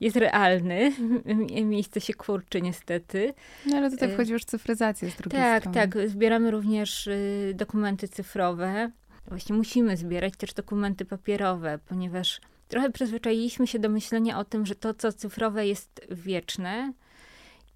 jest 0.00 0.16
realny. 0.16 0.92
Miejsce 1.64 2.00
się 2.00 2.14
kurczy 2.14 2.62
niestety. 2.62 3.34
No 3.66 3.76
ale 3.76 3.90
tutaj 3.90 4.12
wchodzi 4.12 4.32
już 4.32 4.44
cyfryzacja 4.44 5.10
z 5.10 5.16
drugiej 5.16 5.40
tak, 5.40 5.62
strony. 5.62 5.74
Tak, 5.74 5.94
tak. 5.94 6.08
Zbieramy 6.08 6.50
również 6.50 7.06
y, 7.06 7.52
dokumenty 7.54 8.08
cyfrowe. 8.08 8.90
Właśnie 9.28 9.56
musimy 9.56 9.96
zbierać 9.96 10.36
też 10.36 10.54
dokumenty 10.54 11.04
papierowe, 11.04 11.78
ponieważ 11.88 12.40
trochę 12.68 12.90
przyzwyczailiśmy 12.90 13.66
się 13.66 13.78
do 13.78 13.88
myślenia 13.88 14.38
o 14.38 14.44
tym, 14.44 14.66
że 14.66 14.74
to, 14.74 14.94
co 14.94 15.12
cyfrowe 15.12 15.66
jest 15.66 16.06
wieczne, 16.10 16.92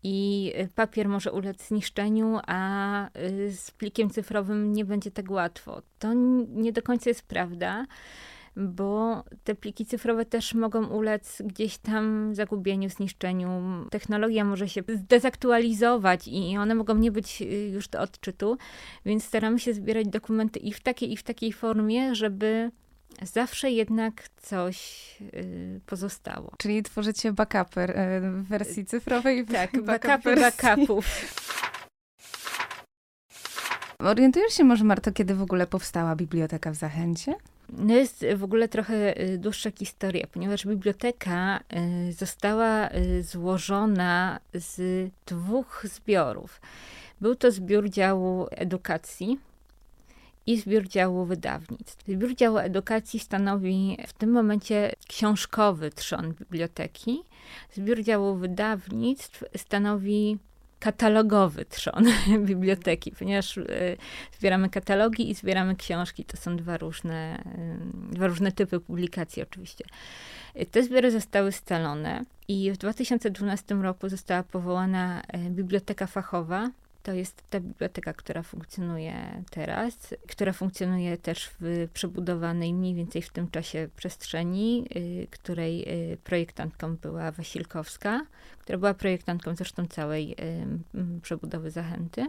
i 0.03 0.53
papier 0.75 1.09
może 1.09 1.33
ulec 1.33 1.69
zniszczeniu, 1.69 2.41
a 2.47 3.07
y, 3.19 3.53
z 3.53 3.71
plikiem 3.71 4.11
cyfrowym 4.11 4.73
nie 4.73 4.85
będzie 4.85 5.11
tak 5.11 5.31
łatwo. 5.31 5.83
To 5.99 6.13
nie 6.49 6.73
do 6.73 6.83
końca 6.83 7.11
jest 7.11 7.23
prawda. 7.23 7.87
Bo 8.57 9.25
te 9.45 9.55
pliki 9.55 9.87
cyfrowe 9.87 10.25
też 10.25 10.55
mogą 10.55 10.87
ulec 10.87 11.43
gdzieś 11.45 11.79
tam 11.79 12.35
zagubieniu, 12.35 12.91
zniszczeniu. 12.91 13.49
Technologia 13.91 14.45
może 14.45 14.69
się 14.69 14.83
zdezaktualizować 14.95 16.29
i 16.29 16.57
one 16.59 16.75
mogą 16.75 16.95
nie 16.95 17.13
być 17.13 17.43
y, 17.43 17.45
już 17.69 17.89
do 17.89 18.01
odczytu, 18.01 18.59
więc 19.05 19.25
staramy 19.25 19.59
się 19.59 19.75
zbierać 19.75 20.09
dokumenty 20.09 20.59
i 20.59 20.73
w 20.73 20.81
takiej, 20.81 21.13
i 21.13 21.17
w 21.17 21.23
takiej 21.23 21.53
formie, 21.53 22.15
żeby 22.15 22.71
zawsze 23.23 23.71
jednak 23.71 24.29
coś 24.37 25.09
y, 25.35 25.81
pozostało. 25.87 26.53
Czyli 26.59 26.83
tworzycie 26.83 27.33
backupy 27.33 27.87
w 28.21 28.49
wersji 28.49 28.85
cyfrowej? 28.85 29.47
Tak, 29.47 29.81
backupy 29.85 30.37
backupów. 30.37 31.07
Orientujesz 34.05 34.55
się 34.55 34.65
może, 34.65 34.85
Marto, 34.85 35.13
kiedy 35.13 35.35
w 35.35 35.43
ogóle 35.43 35.67
powstała 35.67 36.17
biblioteka 36.17 36.71
w 36.71 36.75
Zachęcie? 36.75 37.35
No 37.73 37.95
jest 37.95 38.27
w 38.37 38.45
ogóle 38.45 38.69
trochę 38.69 39.21
y, 39.21 39.39
dłuższa 39.39 39.71
historia, 39.71 40.27
ponieważ 40.33 40.67
biblioteka 40.67 41.61
y, 42.09 42.13
została 42.13 42.91
y, 42.91 43.23
złożona 43.23 44.41
z 44.55 45.11
dwóch 45.27 45.87
zbiorów. 45.95 46.61
Był 47.21 47.35
to 47.35 47.51
zbiór 47.51 47.91
działu 47.91 48.47
edukacji 48.51 49.39
i 50.47 50.61
zbiór 50.61 50.89
działu 50.89 51.25
wydawnictw. 51.25 52.07
Zbiór 52.07 52.35
działu 52.35 52.59
edukacji 52.59 53.21
stanowi 53.21 53.99
w 54.07 54.13
tym 54.13 54.31
momencie 54.31 54.93
książkowy 55.09 55.91
trzon 55.91 56.33
biblioteki. 56.33 57.23
Zbiór 57.75 58.03
działu 58.03 58.35
wydawnictw 58.35 59.45
stanowi 59.57 60.39
katalogowy 60.83 61.65
trzon 61.65 62.05
biblioteki, 62.51 63.12
ponieważ 63.12 63.57
y, 63.57 63.97
zbieramy 64.39 64.71
katalogi 64.71 65.31
i 65.31 65.35
zbieramy 65.35 65.77
książki. 65.77 66.25
To 66.25 66.37
są 66.37 66.57
dwa 66.57 66.77
różne, 66.77 67.45
y, 68.11 68.15
dwa 68.15 68.27
różne 68.27 68.53
typy 68.53 68.81
publikacji 68.81 69.43
oczywiście. 69.43 69.85
Te 70.71 70.83
zbiory 70.83 71.11
zostały 71.11 71.53
scalone 71.53 72.25
i 72.49 72.73
w 72.73 72.77
2012 72.77 73.75
roku 73.75 74.09
została 74.09 74.43
powołana 74.43 75.23
biblioteka 75.51 76.07
fachowa, 76.07 76.71
to 77.03 77.13
jest 77.13 77.43
ta 77.51 77.61
biblioteka, 77.61 78.13
która 78.13 78.43
funkcjonuje 78.43 79.43
teraz, 79.51 80.15
która 80.29 80.53
funkcjonuje 80.53 81.17
też 81.17 81.51
w 81.61 81.89
przebudowanej 81.93 82.75
mniej 82.75 82.95
więcej 82.95 83.23
w 83.23 83.31
tym 83.31 83.51
czasie 83.51 83.89
przestrzeni, 83.97 84.85
y, 84.97 85.27
której 85.31 85.89
y, 86.13 86.17
projektantką 86.17 86.97
była 86.97 87.33
Wasilkowska, 87.33 88.21
która 88.61 88.79
była 88.79 88.95
projektantką 88.95 89.57
zresztą 89.57 89.87
całej 89.87 90.33
y, 90.33 91.21
przebudowy 91.23 91.71
Zachęty. 91.71 92.27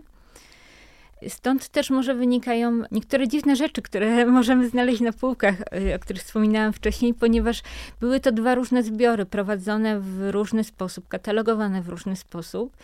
Stąd 1.27 1.69
też 1.69 1.89
może 1.89 2.15
wynikają 2.15 2.81
niektóre 2.91 3.27
dziwne 3.27 3.55
rzeczy, 3.55 3.81
które 3.81 4.25
możemy 4.39 4.69
znaleźć 4.69 5.01
na 5.01 5.13
półkach, 5.13 5.55
o 5.95 5.99
których 5.99 6.23
wspominałam 6.23 6.73
wcześniej, 6.73 7.13
ponieważ 7.13 7.61
były 7.99 8.19
to 8.19 8.31
dwa 8.31 8.55
różne 8.55 8.83
zbiory, 8.83 9.25
prowadzone 9.25 9.99
w 9.99 10.29
różny 10.31 10.63
sposób, 10.63 11.07
katalogowane 11.07 11.81
w 11.81 11.89
różny 11.89 12.15
sposób. 12.15 12.77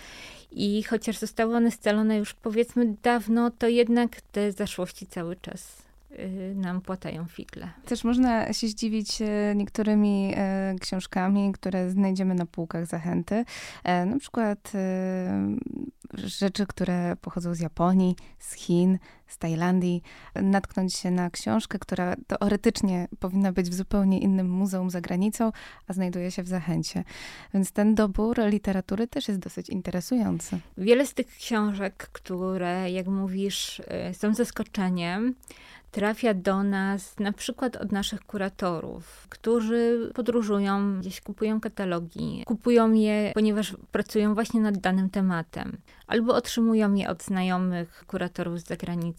I 0.52 0.84
chociaż 0.84 1.18
zostały 1.18 1.56
one 1.56 1.72
scalone 1.72 2.18
już 2.18 2.34
powiedzmy 2.34 2.96
dawno, 3.04 3.52
to 3.52 3.68
jednak 3.68 4.22
te 4.22 4.52
zaszłości 4.52 5.08
cały 5.08 5.36
czas 5.36 5.82
y, 6.12 6.54
nam 6.56 6.82
płatają 6.82 7.26
figle. 7.26 7.70
Też 7.86 8.04
można 8.04 8.54
się 8.54 8.68
zdziwić 8.68 9.22
e, 9.22 9.56
niektórymi 9.56 10.34
e, 10.36 10.76
książkami, 10.82 11.52
które 11.52 11.90
znajdziemy 11.90 12.36
na 12.36 12.46
półkach 12.46 12.86
zachęty. 12.86 13.46
E, 13.84 14.06
na 14.06 14.20
przykład 14.20 14.72
rzeczy, 16.14 16.66
które 16.66 17.16
pochodzą 17.22 17.56
z 17.56 17.60
Japonii, 17.60 18.16
z 18.40 18.54
Chin, 18.54 18.98
z 19.30 19.38
Tajlandii, 19.38 20.02
natknąć 20.36 20.96
się 20.96 21.12
na 21.12 21.30
książkę, 21.30 21.80
która 21.80 22.16
teoretycznie 22.28 23.08
powinna 23.20 23.52
być 23.52 23.70
w 23.70 23.74
zupełnie 23.74 24.20
innym 24.20 24.50
muzeum 24.50 24.90
za 24.90 25.02
granicą, 25.02 25.52
a 25.88 25.94
znajduje 25.94 26.32
się 26.32 26.44
w 26.44 26.48
Zachęcie. 26.48 27.04
Więc 27.54 27.72
ten 27.72 27.96
dobór 27.96 28.38
literatury 28.46 29.08
też 29.08 29.28
jest 29.28 29.40
dosyć 29.40 29.70
interesujący. 29.70 30.60
Wiele 30.78 31.06
z 31.06 31.14
tych 31.14 31.28
książek, 31.28 32.10
które, 32.12 32.92
jak 32.92 33.08
mówisz, 33.08 33.80
y, 33.80 34.14
są 34.14 34.34
zaskoczeniem, 34.34 35.36
trafia 35.92 36.34
do 36.34 36.64
nas 36.64 37.20
na 37.20 37.34
przykład 37.34 37.76
od 37.76 37.92
naszych 37.92 38.22
kuratorów, 38.22 39.28
którzy 39.30 40.12
podróżują, 40.16 41.00
gdzieś 41.00 41.22
kupują 41.22 41.62
katalogi, 41.62 42.44
kupują 42.46 42.94
je, 42.94 43.32
ponieważ 43.34 43.76
pracują 43.92 44.34
właśnie 44.34 44.62
nad 44.62 44.78
danym 44.78 45.10
tematem, 45.10 45.78
albo 46.08 46.36
otrzymują 46.36 46.94
je 46.94 47.10
od 47.10 47.24
znajomych 47.24 48.04
kuratorów 48.08 48.60
z 48.60 48.68
zagranicy 48.68 49.19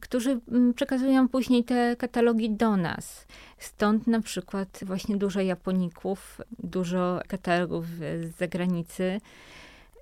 którzy 0.00 0.40
mm, 0.48 0.74
przekazują 0.74 1.28
później 1.28 1.64
te 1.64 1.96
katalogi 1.96 2.50
do 2.50 2.76
nas. 2.76 3.26
Stąd 3.58 4.06
na 4.06 4.20
przykład 4.20 4.80
właśnie 4.82 5.16
dużo 5.16 5.40
Japoników, 5.40 6.40
dużo 6.58 7.20
katalogów 7.28 7.86
z 7.96 8.36
zagranicy. 8.38 9.20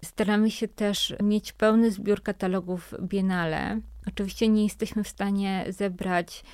Staramy 0.04 0.50
się 0.50 0.68
też 0.68 1.14
mieć 1.22 1.52
pełny 1.52 1.90
zbiór 1.90 2.22
katalogów 2.22 2.94
Biennale. 3.02 3.80
Oczywiście 4.08 4.48
nie 4.48 4.64
jesteśmy 4.64 5.04
w 5.04 5.08
stanie 5.08 5.64
zebrać 5.68 6.44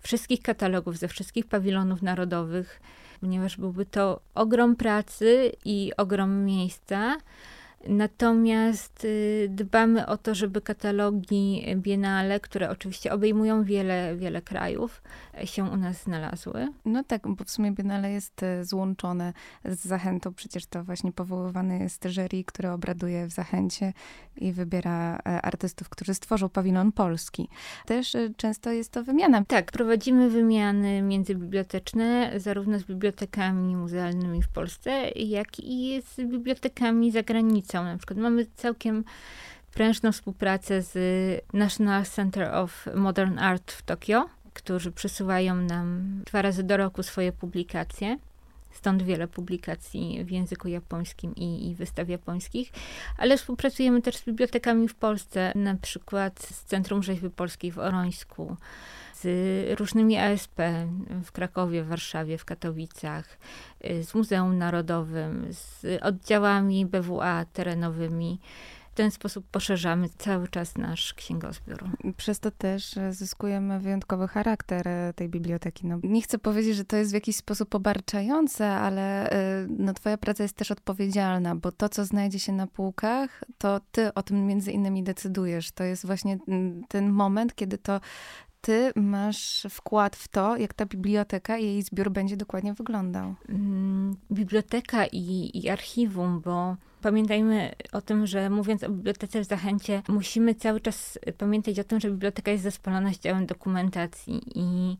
wszystkich 0.00 0.42
katalogów 0.42 0.98
ze 0.98 1.08
wszystkich 1.08 1.46
pawilonów 1.46 2.02
narodowych, 2.02 2.80
ponieważ 3.20 3.56
byłby 3.56 3.86
to 3.86 4.20
ogrom 4.34 4.76
pracy 4.76 5.52
i 5.64 5.92
ogrom 5.96 6.44
miejsca. 6.44 7.16
Natomiast 7.88 9.04
y, 9.04 9.48
dbamy 9.50 10.06
o 10.06 10.16
to, 10.16 10.34
żeby 10.34 10.60
katalogi 10.60 11.64
Biennale, 11.76 12.40
które 12.40 12.70
oczywiście 12.70 13.12
obejmują 13.12 13.64
wiele, 13.64 14.16
wiele 14.16 14.42
krajów, 14.42 15.02
się 15.44 15.64
u 15.64 15.76
nas 15.76 16.02
znalazły. 16.02 16.68
No 16.84 17.04
tak, 17.04 17.28
bo 17.28 17.44
w 17.44 17.50
sumie 17.50 17.72
Biennale 17.72 18.10
jest 18.12 18.42
y, 18.42 18.64
złączone 18.64 19.32
z 19.64 19.84
Zachętą. 19.84 20.34
Przecież 20.34 20.66
to 20.66 20.84
właśnie 20.84 21.12
powoływany 21.12 21.78
jest 21.78 22.08
jury, 22.08 22.44
które 22.44 22.72
obraduje 22.72 23.26
w 23.26 23.30
Zachęcie 23.30 23.92
i 24.36 24.52
wybiera 24.52 25.16
e, 25.16 25.42
artystów, 25.42 25.88
którzy 25.88 26.14
stworzą 26.14 26.48
pawilon 26.48 26.92
polski. 26.92 27.48
Też 27.86 28.16
często 28.36 28.70
jest 28.70 28.92
to 28.92 29.04
wymiana. 29.04 29.44
Tak, 29.44 29.72
prowadzimy 29.72 30.30
wymiany 30.30 31.02
międzybiblioteczne, 31.02 32.32
zarówno 32.36 32.78
z 32.78 32.84
bibliotekami 32.84 33.76
muzealnymi 33.76 34.42
w 34.42 34.48
Polsce, 34.48 34.90
jak 35.16 35.48
i 35.58 36.02
z 36.02 36.16
bibliotekami 36.16 37.10
za 37.10 37.22
granicą 37.22 37.75
na 37.84 37.96
przykład 37.96 38.18
mamy 38.18 38.46
całkiem 38.56 39.04
prężną 39.74 40.12
współpracę 40.12 40.82
z 40.82 40.94
National 41.52 42.04
Center 42.04 42.54
of 42.54 42.86
Modern 42.94 43.38
Art 43.38 43.72
w 43.72 43.82
Tokio, 43.82 44.28
którzy 44.54 44.92
przysyłają 44.92 45.54
nam 45.54 46.20
dwa 46.26 46.42
razy 46.42 46.62
do 46.62 46.76
roku 46.76 47.02
swoje 47.02 47.32
publikacje. 47.32 48.18
Stąd 48.70 49.02
wiele 49.02 49.28
publikacji 49.28 50.24
w 50.24 50.30
języku 50.30 50.68
japońskim 50.68 51.34
i, 51.36 51.70
i 51.70 51.74
wystaw 51.74 52.08
japońskich, 52.08 52.72
ale 53.18 53.36
współpracujemy 53.36 54.02
też 54.02 54.16
z 54.16 54.24
bibliotekami 54.24 54.88
w 54.88 54.94
Polsce, 54.94 55.52
na 55.54 55.74
przykład 55.74 56.42
z 56.42 56.64
Centrum 56.64 57.02
Rzeźby 57.02 57.30
Polskiej 57.30 57.72
w 57.72 57.78
Orońsku, 57.78 58.56
z 59.22 59.80
różnymi 59.80 60.16
ASP 60.16 60.56
w 61.24 61.32
Krakowie, 61.32 61.82
w 61.82 61.88
Warszawie, 61.88 62.38
w 62.38 62.44
Katowicach, 62.44 63.38
z 64.02 64.14
Muzeum 64.14 64.58
Narodowym, 64.58 65.46
z 65.50 65.86
oddziałami 66.02 66.86
BWA 66.86 67.44
terenowymi 67.52 68.40
w 68.90 68.96
ten 68.96 69.10
sposób 69.10 69.46
poszerzamy 69.50 70.08
cały 70.18 70.48
czas 70.48 70.78
nasz 70.78 71.14
księgozbiór. 71.14 71.84
Przez 72.16 72.40
to 72.40 72.50
też 72.50 72.94
zyskujemy 73.10 73.80
wyjątkowy 73.80 74.28
charakter 74.28 74.88
e, 74.88 75.12
tej 75.16 75.28
biblioteki. 75.28 75.86
No, 75.86 75.98
nie 76.02 76.22
chcę 76.22 76.38
powiedzieć, 76.38 76.76
że 76.76 76.84
to 76.84 76.96
jest 76.96 77.10
w 77.10 77.14
jakiś 77.14 77.36
sposób 77.36 77.74
obarczające, 77.74 78.70
ale 78.70 79.30
e, 79.30 79.66
no, 79.68 79.94
twoja 79.94 80.18
praca 80.18 80.42
jest 80.42 80.56
też 80.56 80.70
odpowiedzialna, 80.70 81.56
bo 81.56 81.72
to, 81.72 81.88
co 81.88 82.04
znajdzie 82.04 82.38
się 82.38 82.52
na 82.52 82.66
półkach, 82.66 83.44
to 83.58 83.80
ty 83.92 84.14
o 84.14 84.22
tym 84.22 84.46
między 84.46 84.72
innymi 84.72 85.02
decydujesz. 85.02 85.72
To 85.72 85.84
jest 85.84 86.06
właśnie 86.06 86.38
ten 86.88 87.10
moment, 87.10 87.54
kiedy 87.54 87.78
to 87.78 88.00
ty 88.66 88.92
masz 88.96 89.66
wkład 89.70 90.16
w 90.16 90.28
to, 90.28 90.56
jak 90.56 90.74
ta 90.74 90.86
biblioteka 90.86 91.58
i 91.58 91.64
jej 91.64 91.82
zbiór 91.82 92.10
będzie 92.10 92.36
dokładnie 92.36 92.74
wyglądał? 92.74 93.34
Mm, 93.48 94.16
biblioteka 94.32 95.06
i, 95.06 95.50
i 95.54 95.68
archiwum, 95.68 96.40
bo 96.40 96.76
pamiętajmy 97.02 97.72
o 97.92 98.00
tym, 98.00 98.26
że 98.26 98.50
mówiąc 98.50 98.84
o 98.84 98.90
bibliotece 98.90 99.40
w 99.40 99.44
Zachęcie, 99.44 100.02
musimy 100.08 100.54
cały 100.54 100.80
czas 100.80 101.18
pamiętać 101.38 101.78
o 101.78 101.84
tym, 101.84 102.00
że 102.00 102.10
biblioteka 102.10 102.50
jest 102.50 102.64
zespolona 102.64 103.12
z 103.12 103.18
działem 103.18 103.46
dokumentacji 103.46 104.40
i 104.54 104.96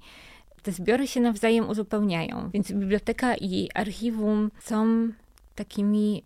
te 0.63 0.73
zbiory 0.73 1.07
się 1.07 1.21
nawzajem 1.21 1.69
uzupełniają. 1.69 2.51
Więc 2.55 2.73
biblioteka 2.73 3.37
i 3.37 3.69
archiwum 3.75 4.51
są 4.61 5.09
takimi 5.55 6.23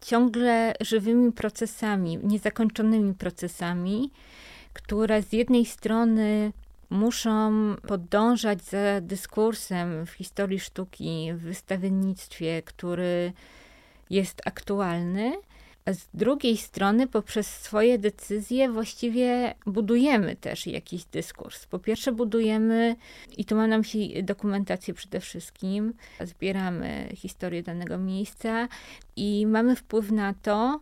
ciągle 0.00 0.74
żywymi 0.80 1.32
procesami, 1.32 2.18
niezakończonymi 2.22 3.14
procesami, 3.14 4.10
które 4.72 5.22
z 5.22 5.32
jednej 5.32 5.66
strony 5.66 6.52
muszą 6.90 7.52
podążać 7.88 8.62
za 8.62 9.00
dyskursem 9.00 10.06
w 10.06 10.10
historii 10.10 10.60
sztuki, 10.60 11.32
w 11.34 11.40
wystawiennictwie, 11.40 12.62
który 12.62 13.32
jest 14.10 14.42
aktualny, 14.44 15.32
A 15.84 15.92
z 15.92 16.08
drugiej 16.14 16.56
strony, 16.56 17.06
poprzez 17.06 17.46
swoje 17.46 17.98
decyzje, 17.98 18.70
właściwie 18.70 19.54
budujemy 19.66 20.36
też 20.36 20.66
jakiś 20.66 21.04
dyskurs. 21.04 21.66
Po 21.66 21.78
pierwsze, 21.78 22.12
budujemy, 22.12 22.96
i 23.36 23.44
tu 23.44 23.56
ma 23.56 23.66
nam 23.66 23.84
się 23.84 23.98
dokumentację 24.22 24.94
przede 24.94 25.20
wszystkim, 25.20 25.94
zbieramy 26.20 27.08
historię 27.14 27.62
danego 27.62 27.98
miejsca 27.98 28.68
i 29.16 29.46
mamy 29.46 29.76
wpływ 29.76 30.10
na 30.10 30.34
to, 30.34 30.80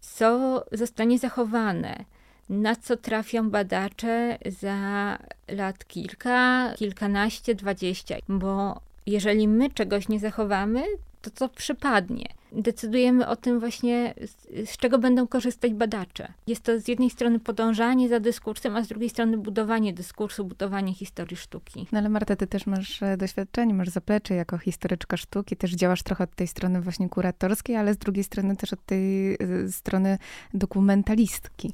co 0.00 0.64
zostanie 0.72 1.18
zachowane 1.18 2.04
na 2.52 2.76
co 2.76 2.96
trafią 2.96 3.50
badacze 3.50 4.38
za 4.46 5.18
lat 5.48 5.86
kilka, 5.86 6.72
kilkanaście, 6.76 7.54
dwadzieścia. 7.54 8.16
Bo 8.28 8.80
jeżeli 9.06 9.48
my 9.48 9.70
czegoś 9.70 10.08
nie 10.08 10.20
zachowamy, 10.20 10.82
to 11.22 11.30
co 11.30 11.48
przypadnie? 11.48 12.26
Decydujemy 12.52 13.26
o 13.26 13.36
tym 13.36 13.60
właśnie, 13.60 14.14
z, 14.26 14.70
z, 14.70 14.76
czego 14.76 14.98
będą 14.98 15.26
korzystać 15.26 15.74
badacze. 15.74 16.32
Jest 16.46 16.62
to 16.62 16.80
z 16.80 16.88
jednej 16.88 17.10
strony 17.10 17.40
podążanie 17.40 18.08
za 18.08 18.20
dyskursem, 18.20 18.76
a 18.76 18.82
z 18.82 18.88
drugiej 18.88 19.10
strony 19.10 19.38
budowanie 19.38 19.92
dyskursu, 19.92 20.44
budowanie 20.44 20.94
historii 20.94 21.36
sztuki. 21.36 21.86
No 21.92 21.98
ale 21.98 22.08
Marta, 22.08 22.36
ty 22.36 22.46
też 22.46 22.66
masz 22.66 23.02
e, 23.02 23.16
doświadczenie, 23.16 23.74
masz 23.74 23.88
zaplecze 23.88 24.34
jako 24.34 24.58
historyczka 24.58 25.16
sztuki, 25.16 25.56
też 25.56 25.72
działasz 25.72 26.02
trochę 26.02 26.24
od 26.24 26.34
tej 26.34 26.46
strony 26.46 26.80
właśnie 26.80 27.08
kuratorskiej, 27.08 27.76
ale 27.76 27.94
z 27.94 27.98
drugiej 27.98 28.24
strony 28.24 28.56
też 28.56 28.72
od 28.72 28.86
tej 28.86 29.34
e, 29.34 29.38
strony 29.70 30.18
dokumentalistki. 30.54 31.70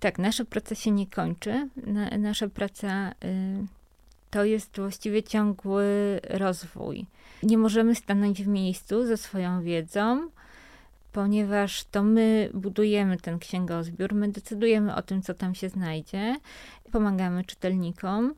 Tak, 0.00 0.18
nasza 0.18 0.44
praca 0.44 0.74
się 0.74 0.90
nie 0.90 1.06
kończy. 1.06 1.68
Na, 1.86 2.18
nasza 2.18 2.48
praca... 2.48 3.12
Y 3.24 3.77
to 4.30 4.44
jest 4.44 4.76
właściwie 4.76 5.22
ciągły 5.22 6.20
rozwój. 6.30 7.06
Nie 7.42 7.58
możemy 7.58 7.94
stanąć 7.94 8.42
w 8.42 8.46
miejscu 8.46 9.06
ze 9.06 9.16
swoją 9.16 9.62
wiedzą, 9.62 10.28
ponieważ 11.12 11.84
to 11.84 12.02
my 12.02 12.50
budujemy 12.54 13.16
ten 13.16 13.38
księgozbiór, 13.38 14.14
my 14.14 14.28
decydujemy 14.28 14.94
o 14.94 15.02
tym, 15.02 15.22
co 15.22 15.34
tam 15.34 15.54
się 15.54 15.68
znajdzie, 15.68 16.36
pomagamy 16.92 17.44
czytelnikom 17.44 18.34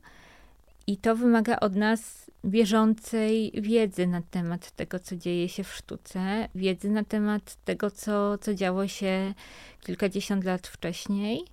i 0.87 0.97
to 0.97 1.15
wymaga 1.15 1.59
od 1.59 1.75
nas 1.75 2.31
bieżącej 2.45 3.51
wiedzy 3.55 4.07
na 4.07 4.21
temat 4.21 4.71
tego, 4.71 4.99
co 4.99 5.15
dzieje 5.15 5.49
się 5.49 5.63
w 5.63 5.73
sztuce, 5.73 6.49
wiedzy 6.55 6.89
na 6.89 7.03
temat 7.03 7.55
tego, 7.65 7.91
co, 7.91 8.37
co 8.37 8.53
działo 8.53 8.87
się 8.87 9.33
kilkadziesiąt 9.81 10.43
lat 10.43 10.67
wcześniej. 10.67 11.45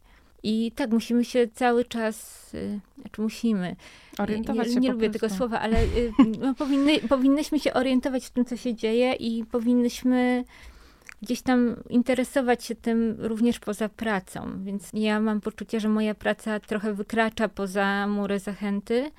I 0.43 0.73
tak, 0.73 0.91
musimy 0.91 1.25
się 1.25 1.49
cały 1.55 1.85
czas, 1.85 2.47
y, 2.55 2.81
znaczy 3.01 3.23
musimy, 3.23 3.77
Orientować 4.19 4.69
nie, 4.69 4.81
nie 4.81 4.93
lubię 4.93 5.11
prostu. 5.11 5.27
tego 5.27 5.37
słowa, 5.37 5.61
ale 5.61 5.83
y, 5.83 6.13
no, 6.41 6.55
powinny, 6.55 6.99
powinnyśmy 6.99 7.61
się 7.61 7.73
orientować 7.73 8.27
w 8.27 8.31
tym, 8.31 8.45
co 8.45 8.57
się 8.57 8.75
dzieje 8.75 9.13
i 9.13 9.45
powinnyśmy 9.45 10.45
gdzieś 11.23 11.43
tam 11.43 11.77
interesować 11.91 12.65
się 12.65 12.75
tym 12.75 13.17
również 13.19 13.59
poza 13.59 13.89
pracą. 13.89 14.65
Więc 14.65 14.91
ja 14.95 15.21
mam 15.21 15.41
poczucie, 15.41 15.81
że 15.81 15.89
moja 15.89 16.15
praca 16.15 16.61
trochę 16.61 16.95
wykracza 16.95 17.49
poza 17.49 18.07
mury 18.07 18.39
zachęty. 18.39 19.11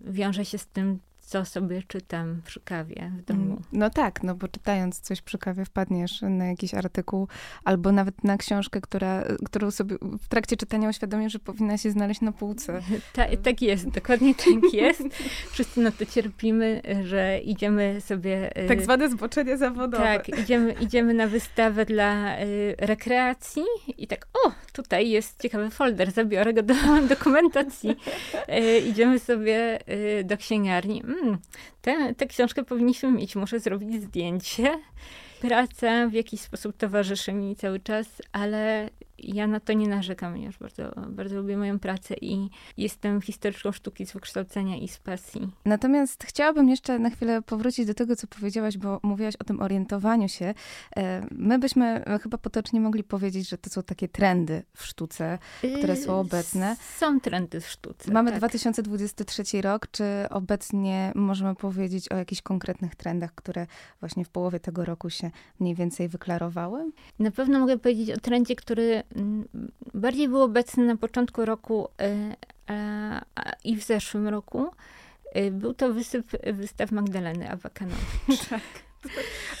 Wiąże 0.00 0.44
się 0.44 0.58
z 0.58 0.66
tym 0.66 0.98
co 1.30 1.44
sobie 1.44 1.82
czytam 1.82 2.42
przy 2.44 2.60
kawie 2.60 3.12
w 3.18 3.24
domu. 3.24 3.42
Mm, 3.42 3.62
no 3.72 3.90
tak, 3.90 4.22
no 4.22 4.34
bo 4.34 4.48
czytając 4.48 5.00
coś 5.00 5.22
przy 5.22 5.38
kawie 5.38 5.64
wpadniesz 5.64 6.22
na 6.22 6.46
jakiś 6.46 6.74
artykuł 6.74 7.28
albo 7.64 7.92
nawet 7.92 8.24
na 8.24 8.36
książkę, 8.36 8.80
która, 8.80 9.24
którą 9.44 9.70
sobie 9.70 9.96
w 10.22 10.28
trakcie 10.28 10.56
czytania 10.56 10.88
uświadomisz, 10.88 11.32
że 11.32 11.38
powinna 11.38 11.78
się 11.78 11.90
znaleźć 11.90 12.20
na 12.20 12.32
półce. 12.32 12.80
Ta, 13.12 13.26
tak 13.42 13.62
jest, 13.62 13.88
dokładnie 13.88 14.34
tak 14.34 14.72
jest. 14.82 15.02
Wszyscy 15.50 15.80
na 15.80 15.90
to 15.90 16.06
cierpimy, 16.06 16.82
że 17.04 17.38
idziemy 17.38 18.00
sobie... 18.00 18.64
Y, 18.64 18.68
tak 18.68 18.82
zwane 18.82 19.10
zboczenie 19.10 19.56
zawodowe. 19.56 20.04
Tak, 20.04 20.28
idziemy, 20.28 20.72
idziemy 20.72 21.14
na 21.14 21.26
wystawę 21.26 21.84
dla 21.84 22.40
y, 22.40 22.74
rekreacji 22.78 23.62
i 23.98 24.06
tak, 24.06 24.26
o, 24.46 24.52
tutaj 24.72 25.10
jest 25.10 25.42
ciekawy 25.42 25.70
folder, 25.70 26.12
zabiorę 26.12 26.54
go 26.54 26.62
do 26.62 26.74
dokumentacji. 27.08 27.90
Y, 28.48 28.78
idziemy 28.78 29.18
sobie 29.18 29.78
do 30.24 30.36
księgarni. 30.36 31.02
Mm, 31.22 31.38
hmm, 31.38 31.38
tę, 31.82 32.14
tę 32.14 32.26
książkę 32.26 32.64
powinniśmy 32.64 33.12
mieć, 33.12 33.36
muszę 33.36 33.60
zrobić 33.60 34.02
zdjęcie. 34.02 34.78
Praca 35.40 36.08
w 36.08 36.12
jakiś 36.12 36.40
sposób 36.40 36.76
towarzyszy 36.76 37.32
mi 37.32 37.56
cały 37.56 37.80
czas, 37.80 38.06
ale 38.32 38.90
ja 39.22 39.46
na 39.46 39.60
to 39.60 39.72
nie 39.72 39.88
narzekam, 39.88 40.36
już 40.36 40.58
bardzo, 40.58 40.82
bardzo 41.08 41.36
lubię 41.36 41.56
moją 41.56 41.78
pracę 41.78 42.14
i 42.20 42.50
jestem 42.76 43.20
historyczką 43.20 43.72
sztuki 43.72 44.06
z 44.06 44.12
wykształcenia 44.12 44.76
i 44.76 44.88
z 44.88 44.98
pasji. 44.98 45.48
Natomiast 45.64 46.24
chciałabym 46.24 46.68
jeszcze 46.68 46.98
na 46.98 47.10
chwilę 47.10 47.42
powrócić 47.42 47.86
do 47.86 47.94
tego, 47.94 48.16
co 48.16 48.26
powiedziałaś, 48.26 48.78
bo 48.78 49.00
mówiłaś 49.02 49.34
o 49.36 49.44
tym 49.44 49.60
orientowaniu 49.60 50.28
się. 50.28 50.54
E, 50.96 51.26
my 51.30 51.58
byśmy 51.58 52.04
chyba 52.22 52.38
potocznie 52.38 52.80
mogli 52.80 53.04
powiedzieć, 53.04 53.48
że 53.48 53.58
to 53.58 53.70
są 53.70 53.82
takie 53.82 54.08
trendy 54.08 54.62
w 54.74 54.84
sztuce, 54.84 55.38
które 55.78 55.96
są 55.96 56.12
yy, 56.12 56.18
obecne. 56.18 56.76
Są 56.96 57.20
trendy 57.20 57.60
w 57.60 57.68
sztuce. 57.68 58.12
Mamy 58.12 58.30
tak. 58.30 58.40
2023 58.40 59.62
rok. 59.62 59.86
Czy 59.90 60.04
obecnie 60.30 61.12
możemy 61.14 61.54
powiedzieć 61.54 62.12
o 62.12 62.16
jakichś 62.16 62.42
konkretnych 62.42 62.94
trendach, 62.96 63.34
które 63.34 63.66
właśnie 64.00 64.24
w 64.24 64.28
połowie 64.28 64.60
tego 64.60 64.84
roku 64.84 65.10
się 65.10 65.30
mniej 65.60 65.74
więcej 65.74 66.08
wyklarowały? 66.08 66.90
Na 67.18 67.30
pewno 67.30 67.58
mogę 67.58 67.78
powiedzieć 67.78 68.10
o 68.10 68.20
trendzie, 68.20 68.56
który 68.56 69.02
bardziej 69.94 70.28
był 70.28 70.42
obecny 70.42 70.86
na 70.86 70.96
początku 70.96 71.44
roku 71.44 71.88
e, 72.68 73.20
i 73.64 73.76
w 73.76 73.82
zeszłym 73.82 74.28
roku. 74.28 74.70
E, 75.32 75.50
był 75.50 75.74
to 75.74 75.92
wysyp 75.92 76.26
wystaw 76.52 76.92
Magdaleny 76.92 77.50
Abakanowicz. 77.50 78.48
Tak. 78.50 78.60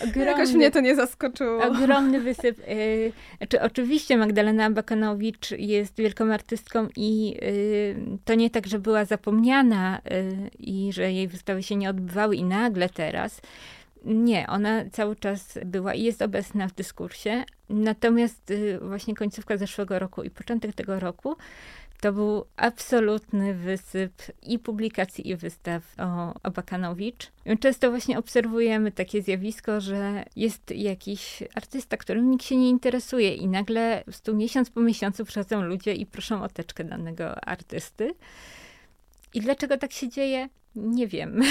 Ogromny, 0.00 0.30
Jakoś 0.30 0.52
mnie 0.52 0.70
to 0.70 0.80
nie 0.80 0.96
zaskoczyło. 0.96 1.62
Ogromny 1.62 2.20
wysyp. 2.20 2.58
Y, 2.58 3.12
znaczy, 3.38 3.60
oczywiście 3.60 4.16
Magdalena 4.16 4.64
Abakanowicz 4.64 5.50
jest 5.50 5.96
wielką 5.96 6.32
artystką 6.32 6.88
i 6.96 7.36
y, 7.42 7.96
to 8.24 8.34
nie 8.34 8.50
tak, 8.50 8.66
że 8.66 8.78
była 8.78 9.04
zapomniana 9.04 9.98
y, 9.98 10.50
i 10.58 10.92
że 10.92 11.12
jej 11.12 11.28
wystawy 11.28 11.62
się 11.62 11.76
nie 11.76 11.90
odbywały 11.90 12.36
i 12.36 12.44
nagle 12.44 12.88
teraz 12.88 13.40
nie, 14.04 14.46
ona 14.46 14.90
cały 14.92 15.16
czas 15.16 15.58
była 15.64 15.94
i 15.94 16.02
jest 16.02 16.22
obecna 16.22 16.68
w 16.68 16.74
dyskursie. 16.74 17.44
Natomiast 17.68 18.50
y, 18.50 18.78
właśnie 18.82 19.14
końcówka 19.14 19.56
zeszłego 19.56 19.98
roku 19.98 20.22
i 20.22 20.30
początek 20.30 20.74
tego 20.74 21.00
roku 21.00 21.36
to 22.00 22.12
był 22.12 22.44
absolutny 22.56 23.54
wysyp 23.54 24.12
i 24.42 24.58
publikacji, 24.58 25.28
i 25.28 25.36
wystaw 25.36 25.82
o 25.98 26.34
Abakanowicz. 26.42 27.32
Często 27.60 27.90
właśnie 27.90 28.18
obserwujemy 28.18 28.92
takie 28.92 29.22
zjawisko, 29.22 29.80
że 29.80 30.24
jest 30.36 30.70
jakiś 30.70 31.42
artysta, 31.54 31.96
którym 31.96 32.30
nikt 32.30 32.44
się 32.44 32.56
nie 32.56 32.68
interesuje 32.68 33.34
i 33.34 33.48
nagle 33.48 34.04
stu 34.10 34.36
miesiąc 34.36 34.70
po 34.70 34.80
miesiącu 34.80 35.24
przychodzą 35.24 35.62
ludzie 35.62 35.94
i 35.94 36.06
proszą 36.06 36.42
o 36.42 36.48
teczkę 36.48 36.84
danego 36.84 37.44
artysty. 37.44 38.14
I 39.34 39.40
dlaczego 39.40 39.78
tak 39.78 39.92
się 39.92 40.08
dzieje? 40.08 40.48
Nie 40.74 41.06
wiem. 41.06 41.42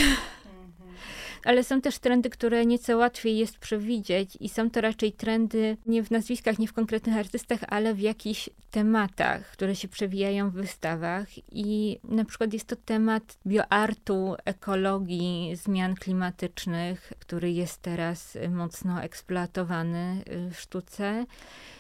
Ale 1.46 1.64
są 1.64 1.82
też 1.82 2.00
trendy, 2.00 2.30
które 2.30 2.66
nieco 2.66 2.98
łatwiej 2.98 3.38
jest 3.38 3.58
przewidzieć 3.58 4.38
i 4.40 4.50
są 4.50 4.70
to 4.70 4.82
raczej 4.82 5.12
trendy 5.12 5.78
nie 5.86 6.04
w 6.04 6.12
nazwiskach, 6.12 6.60
nie 6.60 6.68
w 6.68 6.74
konkretnych 6.74 7.18
artystach, 7.18 7.60
ale 7.68 7.94
w 7.94 8.00
jakichś 8.00 8.50
tematach, 8.72 9.52
które 9.52 9.76
się 9.76 9.88
przewijają 9.88 10.50
w 10.50 10.54
wystawach 10.54 11.28
i 11.52 12.00
na 12.04 12.26
przykład 12.26 12.54
jest 12.54 12.68
to 12.68 12.76
temat 12.76 13.38
bioartu, 13.48 14.36
ekologii, 14.46 15.56
zmian 15.56 15.96
klimatycznych, 15.96 17.14
który 17.20 17.52
jest 17.52 17.82
teraz 17.82 18.38
mocno 18.50 19.04
eksploatowany 19.04 20.24
w 20.54 20.60
sztuce. 20.60 21.26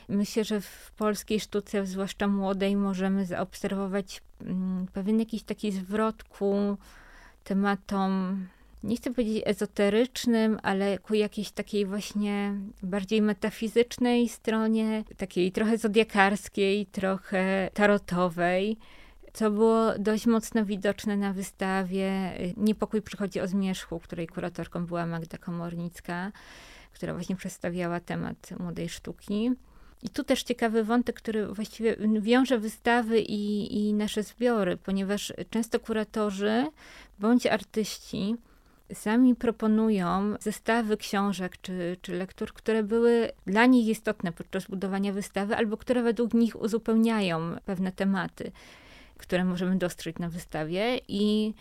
Myślę, 0.09 0.43
że 0.43 0.61
w 0.61 0.91
polskiej 0.97 1.39
sztuce, 1.39 1.85
zwłaszcza 1.85 2.27
młodej, 2.27 2.75
możemy 2.75 3.25
zaobserwować 3.25 4.21
mm, 4.41 4.87
pewien 4.93 5.19
jakiś 5.19 5.43
taki 5.43 5.71
zwrot 5.71 6.23
ku 6.23 6.77
tematom 7.43 8.47
nie 8.83 8.97
chcę 8.97 9.13
powiedzieć 9.13 9.43
ezoterycznym, 9.45 10.59
ale 10.63 10.97
ku 10.97 11.13
jakiejś 11.13 11.51
takiej 11.51 11.85
właśnie 11.85 12.53
bardziej 12.83 13.21
metafizycznej 13.21 14.29
stronie, 14.29 15.03
takiej 15.17 15.51
trochę 15.51 15.77
zodiakarskiej, 15.77 16.85
trochę 16.85 17.69
tarotowej 17.73 18.77
co 19.33 19.51
było 19.51 19.99
dość 19.99 20.25
mocno 20.25 20.65
widoczne 20.65 21.17
na 21.17 21.33
wystawie 21.33 22.11
Niepokój 22.57 23.01
przychodzi 23.01 23.41
o 23.41 23.47
zmierzchu, 23.47 23.99
której 23.99 24.27
kuratorką 24.27 24.85
była 24.85 25.05
Magda 25.05 25.37
Komornicka, 25.37 26.31
która 26.93 27.13
właśnie 27.13 27.35
przedstawiała 27.35 27.99
temat 27.99 28.59
młodej 28.59 28.89
sztuki. 28.89 29.51
I 30.03 30.09
tu 30.09 30.23
też 30.23 30.43
ciekawy 30.43 30.83
wątek, 30.83 31.15
który 31.15 31.47
właściwie 31.47 31.97
wiąże 32.21 32.59
wystawy 32.59 33.19
i, 33.19 33.75
i 33.77 33.93
nasze 33.93 34.23
zbiory, 34.23 34.77
ponieważ 34.77 35.33
często 35.49 35.79
kuratorzy 35.79 36.67
bądź 37.19 37.45
artyści 37.45 38.35
sami 38.93 39.35
proponują 39.35 40.35
zestawy 40.39 40.97
książek 40.97 41.57
czy, 41.61 41.97
czy 42.01 42.13
lektur, 42.15 42.53
które 42.53 42.83
były 42.83 43.31
dla 43.45 43.65
nich 43.65 43.87
istotne 43.87 44.31
podczas 44.31 44.65
budowania 44.65 45.13
wystawy, 45.13 45.55
albo 45.55 45.77
które 45.77 46.03
według 46.03 46.33
nich 46.33 46.61
uzupełniają 46.61 47.55
pewne 47.65 47.91
tematy, 47.91 48.51
które 49.17 49.45
możemy 49.45 49.75
dostrzec 49.75 50.19
na 50.19 50.29
wystawie 50.29 50.99
i 51.07 51.53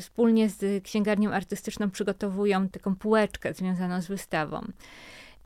wspólnie 0.00 0.48
z 0.48 0.84
księgarnią 0.84 1.32
artystyczną 1.32 1.90
przygotowują 1.90 2.68
taką 2.68 2.96
półeczkę 2.96 3.54
związaną 3.54 4.02
z 4.02 4.06
wystawą. 4.06 4.66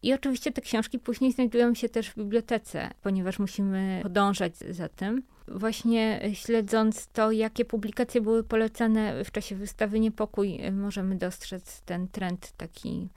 I 0.03 0.15
oczywiście 0.15 0.53
te 0.53 0.61
książki 0.61 0.99
później 0.99 1.33
znajdują 1.33 1.75
się 1.75 1.89
też 1.89 2.11
w 2.11 2.17
bibliotece, 2.17 2.91
ponieważ 3.03 3.39
musimy 3.39 4.01
podążać 4.03 4.57
za 4.57 4.89
tym. 4.89 5.23
Właśnie 5.51 6.21
śledząc 6.35 7.07
to, 7.07 7.31
jakie 7.31 7.65
publikacje 7.65 8.21
były 8.21 8.45
polecane 8.45 9.25
w 9.25 9.31
czasie 9.31 9.57
wystawy 9.57 10.01
Niepokój, 10.01 10.59
możemy 10.73 11.17
dostrzec 11.17 11.81
ten 11.81 12.09
trend 12.09 12.53
taki 12.57 13.09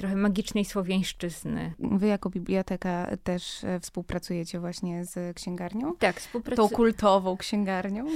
trochę 0.00 0.16
magicznej 0.16 0.64
słowiańszczyzny. 0.64 1.72
Wy 1.78 2.06
jako 2.06 2.30
biblioteka 2.30 3.06
też 3.24 3.64
e, 3.64 3.80
współpracujecie 3.80 4.60
właśnie 4.60 5.04
z 5.04 5.36
księgarnią? 5.36 5.94
Tak, 5.98 6.20
współpracujemy. 6.20 6.70
Tą 6.70 6.76
kultową 6.76 7.36
księgarnią? 7.36 8.06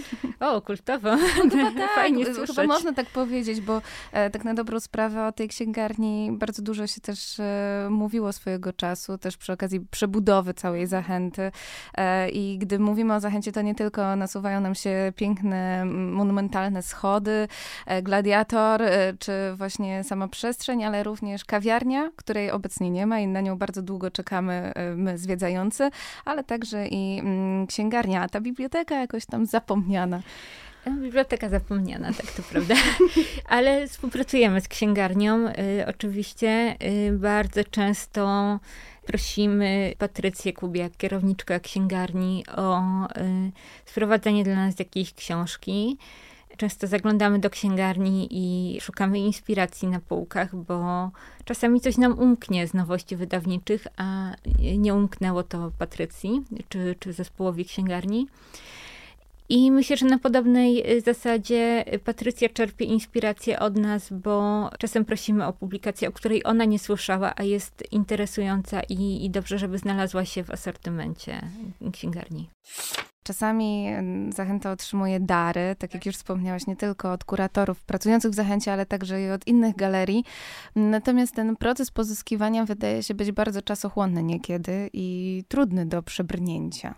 O, 0.40 0.60
kultową. 0.60 1.16
No 1.44 1.72
tak, 1.78 1.90
Fajnie 1.94 2.24
chyba 2.24 2.66
można 2.66 2.92
tak 2.92 3.06
powiedzieć, 3.06 3.60
bo 3.60 3.82
e, 4.12 4.30
tak 4.30 4.44
na 4.44 4.54
dobrą 4.54 4.80
sprawę 4.80 5.26
o 5.26 5.32
tej 5.32 5.48
księgarni 5.48 6.30
bardzo 6.32 6.62
dużo 6.62 6.86
się 6.86 7.00
też 7.00 7.40
e, 7.40 7.88
mówiło 7.90 8.32
swojego 8.32 8.72
czasu, 8.72 9.18
też 9.18 9.36
przy 9.36 9.52
okazji 9.52 9.80
przebudowy 9.80 10.54
całej 10.54 10.86
Zachęty. 10.86 11.52
I 12.32 12.58
gdy 12.58 12.78
mówimy 12.78 13.14
o 13.14 13.20
Zachęcie, 13.20 13.52
to 13.52 13.62
nie 13.62 13.74
tylko 13.74 14.16
nasuwają 14.16 14.60
nam 14.60 14.74
się 14.74 15.12
piękne, 15.16 15.84
monumentalne 15.84 16.82
schody, 16.82 17.48
gladiator, 18.02 18.82
czy 19.18 19.32
właśnie 19.56 20.04
sama 20.04 20.28
przestrzeń, 20.28 20.84
ale 20.84 21.02
również 21.02 21.44
kawiarnia, 21.44 21.73
kawiarnia, 21.74 22.10
której 22.16 22.50
obecnie 22.50 22.90
nie 22.90 23.06
ma 23.06 23.20
i 23.20 23.26
na 23.26 23.40
nią 23.40 23.58
bardzo 23.58 23.82
długo 23.82 24.10
czekamy 24.10 24.72
e, 24.74 24.94
my 24.96 25.18
zwiedzający, 25.18 25.90
ale 26.24 26.44
także 26.44 26.86
i 26.86 27.18
mm, 27.18 27.66
księgarnia, 27.66 28.22
a 28.22 28.28
ta 28.28 28.40
biblioteka 28.40 28.94
jakoś 28.94 29.26
tam 29.26 29.46
zapomniana. 29.46 30.22
Biblioteka 30.86 31.48
zapomniana, 31.48 32.12
tak 32.12 32.26
to 32.26 32.42
prawda. 32.42 32.74
Ale 33.48 33.88
współpracujemy 33.88 34.60
z 34.60 34.68
księgarnią. 34.68 35.48
Y, 35.48 35.86
oczywiście 35.86 36.76
y, 37.08 37.12
bardzo 37.18 37.64
często 37.64 38.58
prosimy 39.06 39.94
Patrycję 39.98 40.52
Kubiak, 40.52 40.96
kierowniczkę 40.96 41.60
księgarni, 41.60 42.44
o 42.56 42.80
y, 43.04 43.52
sprowadzenie 43.84 44.44
dla 44.44 44.54
nas 44.54 44.78
jakiejś 44.78 45.14
książki. 45.14 45.98
Często 46.56 46.86
zaglądamy 46.86 47.38
do 47.38 47.50
księgarni 47.50 48.28
i 48.30 48.80
szukamy 48.80 49.18
inspiracji 49.18 49.88
na 49.88 50.00
półkach, 50.00 50.56
bo 50.56 51.10
czasami 51.44 51.80
coś 51.80 51.96
nam 51.96 52.18
umknie 52.18 52.66
z 52.68 52.74
nowości 52.74 53.16
wydawniczych, 53.16 53.86
a 53.96 54.34
nie 54.78 54.94
umknęło 54.94 55.42
to 55.42 55.72
Patrycji 55.78 56.42
czy, 56.68 56.96
czy 57.00 57.12
zespołowi 57.12 57.64
księgarni. 57.64 58.26
I 59.48 59.70
myślę, 59.70 59.96
że 59.96 60.06
na 60.06 60.18
podobnej 60.18 60.84
zasadzie 61.04 61.84
Patrycja 62.04 62.48
czerpie 62.48 62.84
inspirację 62.84 63.60
od 63.60 63.76
nas, 63.76 64.12
bo 64.12 64.70
czasem 64.78 65.04
prosimy 65.04 65.46
o 65.46 65.52
publikację, 65.52 66.08
o 66.08 66.12
której 66.12 66.46
ona 66.46 66.64
nie 66.64 66.78
słyszała, 66.78 67.32
a 67.36 67.42
jest 67.42 67.92
interesująca 67.92 68.82
i, 68.82 69.24
i 69.24 69.30
dobrze, 69.30 69.58
żeby 69.58 69.78
znalazła 69.78 70.24
się 70.24 70.44
w 70.44 70.50
asortymencie 70.50 71.40
księgarni. 71.92 72.48
Czasami 73.24 73.88
Zachęta 74.34 74.72
otrzymuje 74.72 75.20
dary, 75.20 75.76
tak 75.78 75.94
jak 75.94 76.06
już 76.06 76.16
wspomniałaś, 76.16 76.66
nie 76.66 76.76
tylko 76.76 77.12
od 77.12 77.24
kuratorów 77.24 77.82
pracujących 77.82 78.30
w 78.30 78.34
Zachęcie, 78.34 78.72
ale 78.72 78.86
także 78.86 79.22
i 79.22 79.30
od 79.30 79.46
innych 79.46 79.76
galerii. 79.76 80.24
Natomiast 80.76 81.34
ten 81.34 81.56
proces 81.56 81.90
pozyskiwania 81.90 82.64
wydaje 82.64 83.02
się 83.02 83.14
być 83.14 83.32
bardzo 83.32 83.62
czasochłonny 83.62 84.22
niekiedy 84.22 84.90
i 84.92 85.44
trudny 85.48 85.86
do 85.86 86.02
przebrnięcia. 86.02 86.94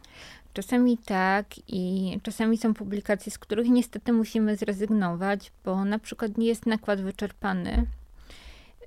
Czasami 0.53 0.99
tak 0.99 1.47
i 1.69 2.19
czasami 2.23 2.59
są 2.59 2.75
publikacje, 2.75 3.33
z 3.33 3.39
których 3.39 3.69
niestety 3.69 4.13
musimy 4.13 4.57
zrezygnować, 4.57 5.53
bo 5.65 5.85
na 5.85 5.99
przykład 5.99 6.39
nie 6.39 6.47
jest 6.47 6.67
nakład 6.67 7.01
wyczerpany 7.01 7.87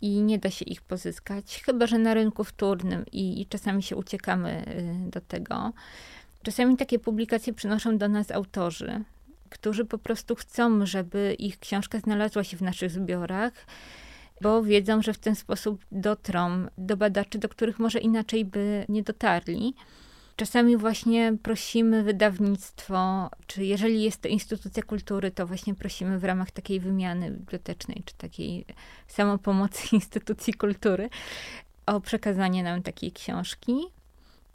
i 0.01 0.21
nie 0.21 0.39
da 0.39 0.49
się 0.49 0.65
ich 0.65 0.81
pozyskać, 0.81 1.61
chyba 1.65 1.87
że 1.87 1.97
na 1.97 2.13
rynku 2.13 2.43
wtórnym 2.43 3.05
i, 3.11 3.41
i 3.41 3.45
czasami 3.45 3.83
się 3.83 3.95
uciekamy 3.95 4.65
y, 5.07 5.09
do 5.09 5.21
tego. 5.21 5.73
Czasami 6.43 6.77
takie 6.77 6.99
publikacje 6.99 7.53
przynoszą 7.53 7.97
do 7.97 8.07
nas 8.07 8.31
autorzy, 8.31 9.03
którzy 9.49 9.85
po 9.85 9.97
prostu 9.97 10.35
chcą, 10.35 10.85
żeby 10.85 11.35
ich 11.39 11.59
książka 11.59 11.99
znalazła 11.99 12.43
się 12.43 12.57
w 12.57 12.61
naszych 12.61 12.91
zbiorach, 12.91 13.53
bo 14.41 14.63
wiedzą, 14.63 15.01
że 15.01 15.13
w 15.13 15.19
ten 15.19 15.35
sposób 15.35 15.85
dotrą 15.91 16.67
do 16.77 16.97
badaczy, 16.97 17.37
do 17.37 17.49
których 17.49 17.79
może 17.79 17.99
inaczej 17.99 18.45
by 18.45 18.85
nie 18.89 19.03
dotarli. 19.03 19.73
Czasami 20.35 20.77
właśnie 20.77 21.37
prosimy 21.43 22.03
wydawnictwo, 22.03 23.29
czy 23.47 23.65
jeżeli 23.65 24.03
jest 24.03 24.21
to 24.21 24.27
instytucja 24.27 24.83
kultury, 24.83 25.31
to 25.31 25.47
właśnie 25.47 25.75
prosimy 25.75 26.19
w 26.19 26.23
ramach 26.23 26.51
takiej 26.51 26.79
wymiany 26.79 27.31
bibliotecznej, 27.31 28.03
czy 28.05 28.15
takiej 28.15 28.65
samopomocy 29.07 29.87
instytucji 29.95 30.53
kultury 30.53 31.09
o 31.85 32.01
przekazanie 32.01 32.63
nam 32.63 32.81
takiej 32.83 33.11
książki. 33.11 33.73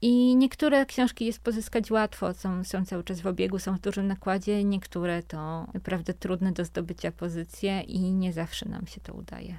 I 0.07 0.37
niektóre 0.37 0.87
książki 0.87 1.27
jest 1.27 1.41
pozyskać 1.41 1.91
łatwo, 1.91 2.35
są, 2.35 2.65
są 2.65 2.85
cały 2.85 3.05
czas 3.05 3.21
w 3.21 3.27
obiegu, 3.27 3.59
są 3.59 3.77
w 3.77 3.81
dużym 3.81 4.07
nakładzie, 4.07 4.65
niektóre 4.65 5.23
to 5.23 5.67
naprawdę 5.75 6.15
trudne 6.15 6.53
do 6.53 6.65
zdobycia 6.65 7.13
pozycje 7.13 7.81
i 7.81 8.01
nie 8.01 8.33
zawsze 8.33 8.69
nam 8.69 8.87
się 8.87 9.01
to 9.01 9.15
udaje. 9.15 9.59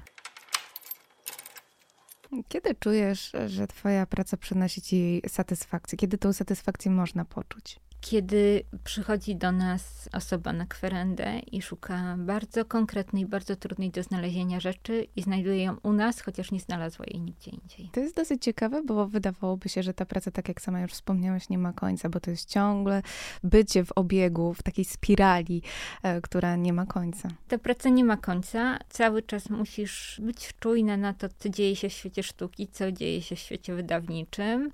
Kiedy 2.48 2.74
czujesz, 2.74 3.32
że 3.46 3.66
Twoja 3.66 4.06
praca 4.06 4.36
przynosi 4.36 4.82
Ci 4.82 5.22
satysfakcję? 5.28 5.98
Kiedy 5.98 6.18
tą 6.18 6.32
satysfakcję 6.32 6.90
można 6.90 7.24
poczuć? 7.24 7.80
Kiedy 8.10 8.64
przychodzi 8.84 9.36
do 9.36 9.52
nas 9.52 10.08
osoba 10.12 10.52
na 10.52 10.66
kwerendę 10.66 11.38
i 11.38 11.62
szuka 11.62 12.16
bardzo 12.18 12.64
konkretnej, 12.64 13.26
bardzo 13.26 13.56
trudnej 13.56 13.90
do 13.90 14.02
znalezienia 14.02 14.60
rzeczy 14.60 15.06
i 15.16 15.22
znajduje 15.22 15.62
ją 15.62 15.76
u 15.82 15.92
nas, 15.92 16.20
chociaż 16.20 16.50
nie 16.50 16.60
znalazła 16.60 17.04
jej 17.08 17.20
nigdzie 17.20 17.50
indziej. 17.50 17.90
To 17.92 18.00
jest 18.00 18.16
dosyć 18.16 18.42
ciekawe, 18.42 18.82
bo 18.82 19.06
wydawałoby 19.06 19.68
się, 19.68 19.82
że 19.82 19.94
ta 19.94 20.06
praca, 20.06 20.30
tak 20.30 20.48
jak 20.48 20.60
sama 20.60 20.80
już 20.80 20.92
wspomniałaś, 20.92 21.48
nie 21.48 21.58
ma 21.58 21.72
końca, 21.72 22.08
bo 22.08 22.20
to 22.20 22.30
jest 22.30 22.48
ciągle 22.48 23.02
bycie 23.42 23.84
w 23.84 23.92
obiegu, 23.92 24.54
w 24.54 24.62
takiej 24.62 24.84
spirali, 24.84 25.62
e, 26.02 26.20
która 26.20 26.56
nie 26.56 26.72
ma 26.72 26.86
końca. 26.86 27.28
Ta 27.48 27.58
praca 27.58 27.88
nie 27.88 28.04
ma 28.04 28.16
końca. 28.16 28.78
Cały 28.88 29.22
czas 29.22 29.50
musisz 29.50 30.20
być 30.24 30.54
czujna 30.60 30.96
na 30.96 31.14
to, 31.14 31.28
co 31.38 31.48
dzieje 31.48 31.76
się 31.76 31.88
w 31.88 31.92
świecie 31.92 32.22
sztuki, 32.22 32.68
co 32.68 32.92
dzieje 32.92 33.22
się 33.22 33.36
w 33.36 33.38
świecie 33.38 33.74
wydawniczym 33.74 34.72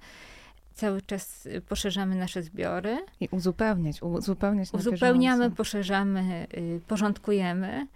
cały 0.74 1.02
czas 1.02 1.46
y, 1.46 1.60
poszerzamy 1.60 2.14
nasze 2.14 2.42
zbiory. 2.42 2.98
I 3.20 3.28
uzupełniać, 3.30 4.02
uzupełniać 4.02 4.68
Uzupełniamy, 4.72 5.50
poszerzamy, 5.50 6.46
y, 6.54 6.80
porządkujemy, 6.88 7.86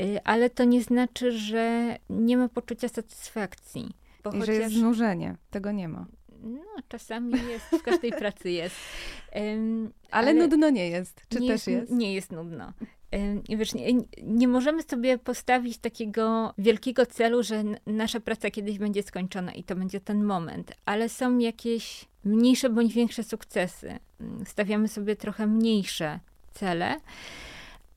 y, 0.00 0.20
ale 0.24 0.50
to 0.50 0.64
nie 0.64 0.82
znaczy, 0.82 1.32
że 1.32 1.96
nie 2.10 2.36
ma 2.36 2.48
poczucia 2.48 2.88
satysfakcji. 2.88 3.96
Bo 4.24 4.30
I 4.30 4.32
chociaż... 4.32 4.46
że 4.46 4.52
jest 4.62 4.74
znużenie. 4.74 5.36
Tego 5.50 5.72
nie 5.72 5.88
ma. 5.88 6.06
No, 6.42 6.60
czasami 6.88 7.32
jest, 7.32 7.66
w 7.66 7.82
każdej 7.82 8.12
pracy 8.12 8.50
jest. 8.50 8.76
Um, 9.34 9.92
ale, 10.10 10.30
ale, 10.30 10.34
nudno 10.34 10.70
nie 10.70 10.88
jest. 10.88 11.22
Czy 11.28 11.40
nie 11.40 11.48
też 11.48 11.66
jest, 11.66 11.68
jest? 11.68 11.92
Nie 11.92 12.14
jest 12.14 12.32
nudno. 12.32 12.72
Wiesz, 13.48 13.74
nie, 13.74 13.92
nie, 14.22 14.48
możemy 14.48 14.82
sobie 14.82 15.18
postawić 15.18 15.78
takiego 15.78 16.54
wielkiego 16.58 17.06
celu, 17.06 17.42
że 17.42 17.64
nasza 17.86 18.20
praca 18.20 18.50
kiedyś 18.50 18.78
będzie 18.78 19.02
skończona 19.02 19.52
i 19.52 19.64
to 19.64 19.76
będzie 19.76 20.00
ten 20.00 20.24
moment, 20.24 20.72
ale 20.84 21.08
są 21.08 21.38
jakieś 21.38 22.04
mniejsze 22.24 22.70
bądź 22.70 22.94
większe 22.94 23.22
sukcesy. 23.22 23.98
Mm, 24.20 24.46
stawiamy 24.46 24.88
sobie 24.88 25.16
trochę 25.16 25.46
mniejsze 25.46 26.20
cele, 26.52 26.96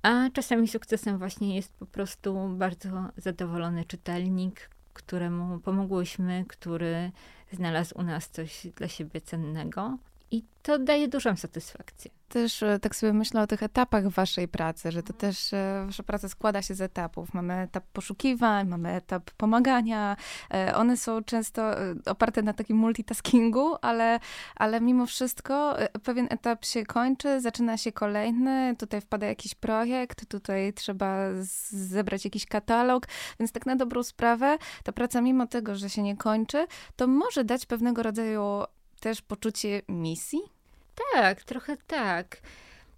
a 0.01 0.29
czasami 0.33 0.67
sukcesem 0.67 1.17
właśnie 1.17 1.55
jest 1.55 1.73
po 1.73 1.85
prostu 1.85 2.49
bardzo 2.49 2.89
zadowolony 3.17 3.85
czytelnik, 3.85 4.69
któremu 4.93 5.59
pomogłyśmy, 5.59 6.45
który 6.47 7.11
znalazł 7.51 7.97
u 7.97 8.03
nas 8.03 8.29
coś 8.29 8.67
dla 8.75 8.87
siebie 8.87 9.21
cennego. 9.21 9.97
I 10.31 10.43
to 10.63 10.79
daje 10.79 11.07
dużą 11.07 11.35
satysfakcję 11.35 12.11
też 12.31 12.63
e, 12.63 12.79
tak 12.79 12.95
sobie 12.95 13.13
myślę 13.13 13.41
o 13.41 13.47
tych 13.47 13.63
etapach 13.63 14.07
waszej 14.07 14.47
pracy, 14.47 14.91
że 14.91 15.03
to 15.03 15.13
też 15.13 15.53
e, 15.53 15.83
wasza 15.85 16.03
praca 16.03 16.29
składa 16.29 16.61
się 16.61 16.75
z 16.75 16.81
etapów. 16.81 17.33
Mamy 17.33 17.53
etap 17.53 17.83
poszukiwań, 17.93 18.67
mamy 18.67 18.91
etap 18.93 19.31
pomagania. 19.31 20.15
E, 20.53 20.75
one 20.75 20.97
są 20.97 21.23
często 21.23 21.61
oparte 22.05 22.41
na 22.41 22.53
takim 22.53 22.77
multitaskingu, 22.77 23.75
ale, 23.81 24.19
ale 24.55 24.81
mimo 24.81 25.05
wszystko 25.05 25.75
pewien 26.03 26.27
etap 26.29 26.65
się 26.65 26.85
kończy, 26.85 27.41
zaczyna 27.41 27.77
się 27.77 27.91
kolejny, 27.91 28.75
tutaj 28.79 29.01
wpada 29.01 29.27
jakiś 29.27 29.55
projekt, 29.55 30.25
tutaj 30.25 30.73
trzeba 30.73 31.17
zebrać 31.69 32.25
jakiś 32.25 32.45
katalog, 32.45 33.07
więc 33.39 33.51
tak 33.51 33.65
na 33.65 33.75
dobrą 33.75 34.03
sprawę 34.03 34.57
ta 34.83 34.91
praca 34.91 35.21
mimo 35.21 35.47
tego, 35.47 35.75
że 35.75 35.89
się 35.89 36.01
nie 36.01 36.17
kończy, 36.17 36.67
to 36.95 37.07
może 37.07 37.43
dać 37.43 37.65
pewnego 37.65 38.03
rodzaju 38.03 38.63
też 39.01 39.21
poczucie 39.21 39.81
misji, 39.89 40.39
tak, 41.13 41.43
trochę 41.43 41.77
tak. 41.87 42.41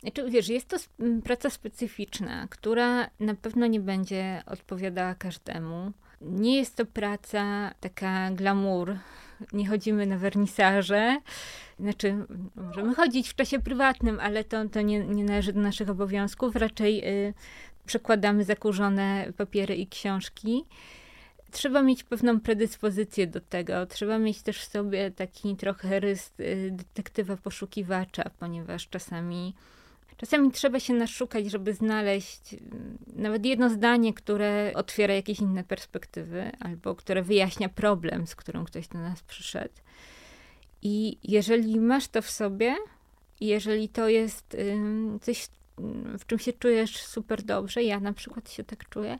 Znaczy, 0.01 0.29
wiesz, 0.29 0.49
jest 0.49 0.67
to 0.67 0.77
praca 1.23 1.49
specyficzna, 1.49 2.47
która 2.49 3.09
na 3.19 3.35
pewno 3.35 3.67
nie 3.67 3.79
będzie 3.79 4.43
odpowiadała 4.45 5.15
każdemu. 5.15 5.91
Nie 6.21 6.57
jest 6.57 6.75
to 6.75 6.85
praca 6.85 7.73
taka 7.79 8.31
glamour. 8.31 8.97
Nie 9.53 9.67
chodzimy 9.67 10.05
na 10.05 10.17
wernisaże. 10.17 11.17
Znaczy, 11.79 12.25
możemy 12.55 12.95
chodzić 12.95 13.29
w 13.29 13.35
czasie 13.35 13.59
prywatnym, 13.59 14.19
ale 14.19 14.43
to, 14.43 14.69
to 14.69 14.81
nie, 14.81 14.99
nie 14.99 15.23
należy 15.23 15.53
do 15.53 15.61
naszych 15.61 15.89
obowiązków. 15.89 16.55
Raczej 16.55 17.07
y, 17.27 17.33
przekładamy 17.85 18.43
zakurzone 18.43 19.33
papiery 19.37 19.75
i 19.75 19.87
książki 19.87 20.65
trzeba 21.53 21.81
mieć 21.81 22.03
pewną 22.03 22.39
predyspozycję 22.39 23.27
do 23.27 23.41
tego. 23.41 23.85
Trzeba 23.85 24.17
mieć 24.19 24.41
też 24.41 24.59
w 24.59 24.71
sobie 24.71 25.11
taki 25.11 25.55
trochę 25.55 25.99
rys 25.99 26.31
y, 26.39 26.69
detektywa 26.71 27.37
poszukiwacza, 27.37 28.23
ponieważ 28.39 28.89
czasami 28.89 29.53
Czasami 30.17 30.51
trzeba 30.51 30.79
się 30.79 30.93
naszukać, 30.93 31.51
żeby 31.51 31.73
znaleźć 31.73 32.53
mm, 32.53 32.97
nawet 33.15 33.45
jedno 33.45 33.69
zdanie, 33.69 34.13
które 34.13 34.71
otwiera 34.75 35.13
jakieś 35.13 35.39
inne 35.39 35.63
perspektywy, 35.63 36.51
albo 36.59 36.95
które 36.95 37.23
wyjaśnia 37.23 37.69
problem, 37.69 38.27
z 38.27 38.35
którym 38.35 38.65
ktoś 38.65 38.87
do 38.87 38.99
nas 38.99 39.23
przyszedł. 39.23 39.73
I 40.81 41.17
jeżeli 41.23 41.79
masz 41.79 42.07
to 42.07 42.21
w 42.21 42.29
sobie, 42.29 42.75
jeżeli 43.41 43.89
to 43.89 44.09
jest 44.09 44.57
coś, 45.21 45.47
w 46.19 46.25
czym 46.25 46.39
się 46.39 46.53
czujesz 46.53 46.97
super 46.97 47.43
dobrze, 47.43 47.83
ja 47.83 47.99
na 47.99 48.13
przykład 48.13 48.51
się 48.51 48.63
tak 48.63 48.89
czuję, 48.89 49.19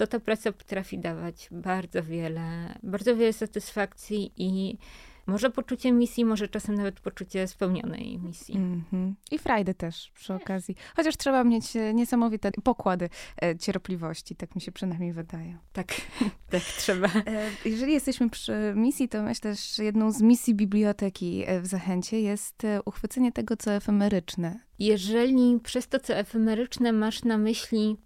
to 0.00 0.06
ta 0.06 0.20
praca 0.20 0.52
potrafi 0.52 0.98
dawać 0.98 1.48
bardzo 1.50 2.02
wiele, 2.02 2.78
bardzo 2.82 3.16
wiele 3.16 3.32
satysfakcji 3.32 4.32
i 4.36 4.78
może 5.26 5.50
poczucie 5.50 5.92
misji, 5.92 6.24
może 6.24 6.48
czasem 6.48 6.74
nawet 6.74 7.00
poczucie 7.00 7.48
spełnionej 7.48 8.18
misji. 8.18 8.56
Mm 8.56 8.84
-hmm. 8.92 9.12
I 9.30 9.38
frajdy 9.38 9.74
też 9.74 10.12
przy 10.14 10.34
okazji. 10.34 10.76
Chociaż 10.96 11.16
trzeba 11.16 11.44
mieć 11.44 11.76
e, 11.76 11.94
niesamowite 11.94 12.50
pokłady 12.64 13.08
e, 13.42 13.58
cierpliwości, 13.58 14.36
tak 14.36 14.54
mi 14.54 14.60
się 14.60 14.72
przynajmniej 14.72 15.12
wydaje. 15.12 15.58
Tak, 15.72 15.86
tak 16.50 16.62
trzeba. 16.62 17.08
E, 17.08 17.50
jeżeli 17.64 17.92
jesteśmy 17.92 18.30
przy 18.30 18.72
misji, 18.76 19.08
to 19.08 19.22
myślę, 19.22 19.54
że 19.54 19.84
jedną 19.84 20.12
z 20.12 20.22
misji 20.22 20.54
biblioteki 20.54 21.44
w 21.60 21.66
Zachęcie 21.66 22.20
jest 22.20 22.62
uchwycenie 22.84 23.32
tego, 23.32 23.56
co 23.56 23.72
efemeryczne. 23.72 24.58
Jeżeli 24.78 25.60
przez 25.62 25.88
to, 25.88 26.00
co 26.00 26.14
efemeryczne 26.14 26.92
masz 26.92 27.24
na 27.24 27.38
myśli 27.38 27.96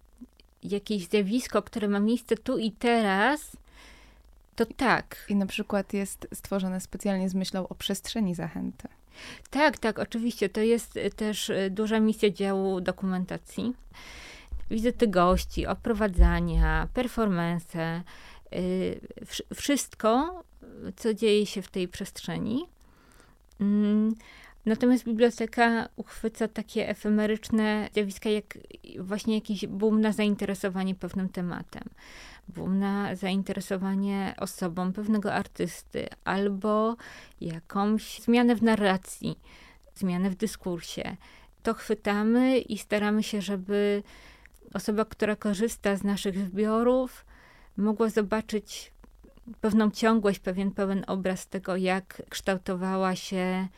jakieś 0.64 1.09
zjawisko, 1.09 1.62
które 1.62 1.88
ma 1.88 2.00
miejsce 2.00 2.37
tu 2.37 2.59
i 2.59 2.72
teraz, 2.72 3.57
to 4.57 4.66
tak. 4.66 5.27
I 5.29 5.37
na 5.37 5.46
przykład 5.46 5.92
jest 5.92 6.29
stworzone 6.35 6.81
specjalnie 6.81 7.29
z 7.29 7.35
myślą 7.35 7.68
o 7.68 7.74
przestrzeni 7.74 8.35
zachęty. 8.35 8.88
Tak, 9.50 9.79
tak, 9.79 9.98
oczywiście. 9.98 10.48
To 10.48 10.61
jest 10.61 10.98
też 11.16 11.50
y, 11.50 11.70
duża 11.70 12.00
misja 12.00 12.31
działu 12.31 12.81
dokumentacji. 12.81 13.74
Wizyty 14.70 15.09
gości, 15.09 15.66
oprowadzania, 15.66 16.88
performance, 16.94 18.03
y, 18.53 19.00
wszystko, 19.55 20.42
co 20.96 21.14
dzieje 21.14 21.46
się 21.46 21.62
w 21.62 21.68
tej 21.68 21.88
przestrzeni. 21.88 22.66
Natomiast 24.66 25.05
biblioteka 25.05 25.88
uchwyca 25.96 26.48
takie 26.48 26.88
efemeryczne 26.88 27.88
zjawiska, 27.92 28.31
jak 28.31 28.59
właśnie 28.98 29.35
jakiś 29.35 29.66
boom 29.66 30.00
na 30.00 30.12
zainteresowanie 30.12 30.94
pewnym 30.94 31.29
tematem 31.29 31.85
boom 32.48 32.79
na 32.79 33.16
zainteresowanie 33.16 34.35
osobą 34.38 34.92
pewnego 34.92 35.35
artysty 35.35 36.09
albo 36.24 36.96
jakąś 37.40 38.20
zmianę 38.20 38.57
w 38.57 38.62
narracji, 38.62 39.38
zmianę 39.94 40.31
w 40.31 40.35
dyskursie. 40.35 41.16
To 41.62 41.74
chwytamy 41.74 42.59
i 42.59 42.79
staramy 42.79 43.22
się, 43.22 43.42
żeby 43.42 44.03
osoba, 44.74 45.05
która 45.05 45.37
korzysta 45.37 45.96
z 45.96 46.03
naszych 46.05 46.38
zbiorów, 46.38 47.24
mogła 47.77 48.09
zobaczyć 48.09 48.92
pewną 49.61 49.90
ciągłość, 49.90 50.38
pewien 50.38 50.70
pełen 50.70 51.05
obraz 51.07 51.46
tego, 51.46 51.77
jak 51.77 52.22
kształtowała 52.31 53.16
się 53.16 53.68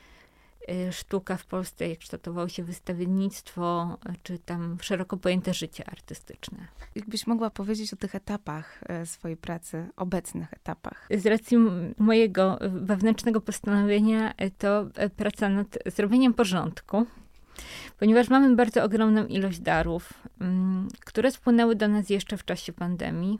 sztuka 0.90 1.36
w 1.36 1.46
Polsce, 1.46 1.88
jak 1.88 1.98
kształtowało 1.98 2.48
się 2.48 2.62
wystawiennictwo, 2.62 3.98
czy 4.22 4.38
tam 4.38 4.76
szeroko 4.82 5.16
pojęte 5.16 5.54
życie 5.54 5.90
artystyczne. 5.90 6.58
Jakbyś 6.94 7.26
mogła 7.26 7.50
powiedzieć 7.50 7.92
o 7.92 7.96
tych 7.96 8.14
etapach 8.14 8.80
e, 8.88 9.06
swojej 9.06 9.36
pracy, 9.36 9.86
obecnych 9.96 10.52
etapach? 10.52 11.08
Z 11.10 11.26
racji 11.26 11.56
mojego 11.98 12.58
wewnętrznego 12.60 13.40
postanowienia, 13.40 14.34
e, 14.36 14.50
to 14.50 14.86
e, 14.94 15.10
praca 15.10 15.48
nad 15.48 15.78
zrobieniem 15.86 16.34
porządku, 16.34 17.06
ponieważ 17.98 18.28
mamy 18.28 18.56
bardzo 18.56 18.84
ogromną 18.84 19.26
ilość 19.26 19.60
darów, 19.60 20.12
które 21.00 21.30
spłynęły 21.30 21.76
do 21.76 21.88
nas 21.88 22.10
jeszcze 22.10 22.36
w 22.36 22.44
czasie 22.44 22.72
pandemii 22.72 23.38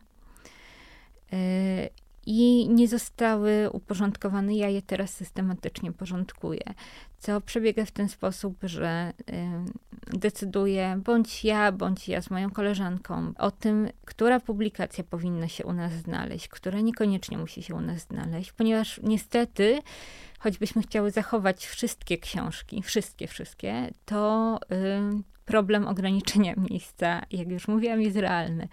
i 2.26 2.68
nie 2.68 2.88
zostały 2.88 3.70
uporządkowane. 3.70 4.54
Ja 4.54 4.68
je 4.68 4.82
teraz 4.82 5.10
systematycznie 5.10 5.92
porządkuję, 5.92 6.74
co 7.18 7.40
przebiega 7.40 7.84
w 7.84 7.90
ten 7.90 8.08
sposób, 8.08 8.56
że 8.62 9.12
y, 9.20 10.18
decyduję 10.18 11.00
bądź 11.04 11.44
ja, 11.44 11.72
bądź 11.72 12.08
ja 12.08 12.22
z 12.22 12.30
moją 12.30 12.50
koleżanką 12.50 13.32
o 13.38 13.50
tym, 13.50 13.88
która 14.04 14.40
publikacja 14.40 15.04
powinna 15.04 15.48
się 15.48 15.64
u 15.64 15.72
nas 15.72 15.92
znaleźć, 15.92 16.48
która 16.48 16.80
niekoniecznie 16.80 17.38
musi 17.38 17.62
się 17.62 17.74
u 17.74 17.80
nas 17.80 18.00
znaleźć, 18.00 18.52
ponieważ 18.52 19.00
niestety, 19.02 19.78
choćbyśmy 20.38 20.82
chciały 20.82 21.10
zachować 21.10 21.66
wszystkie 21.66 22.18
książki, 22.18 22.82
wszystkie, 22.82 23.26
wszystkie, 23.26 23.90
to 24.04 24.58
y, 24.72 25.36
problem 25.44 25.86
ograniczenia 25.86 26.54
miejsca, 26.70 27.22
jak 27.30 27.48
już 27.48 27.68
mówiłam, 27.68 28.00
jest 28.00 28.16
realny. 28.16 28.68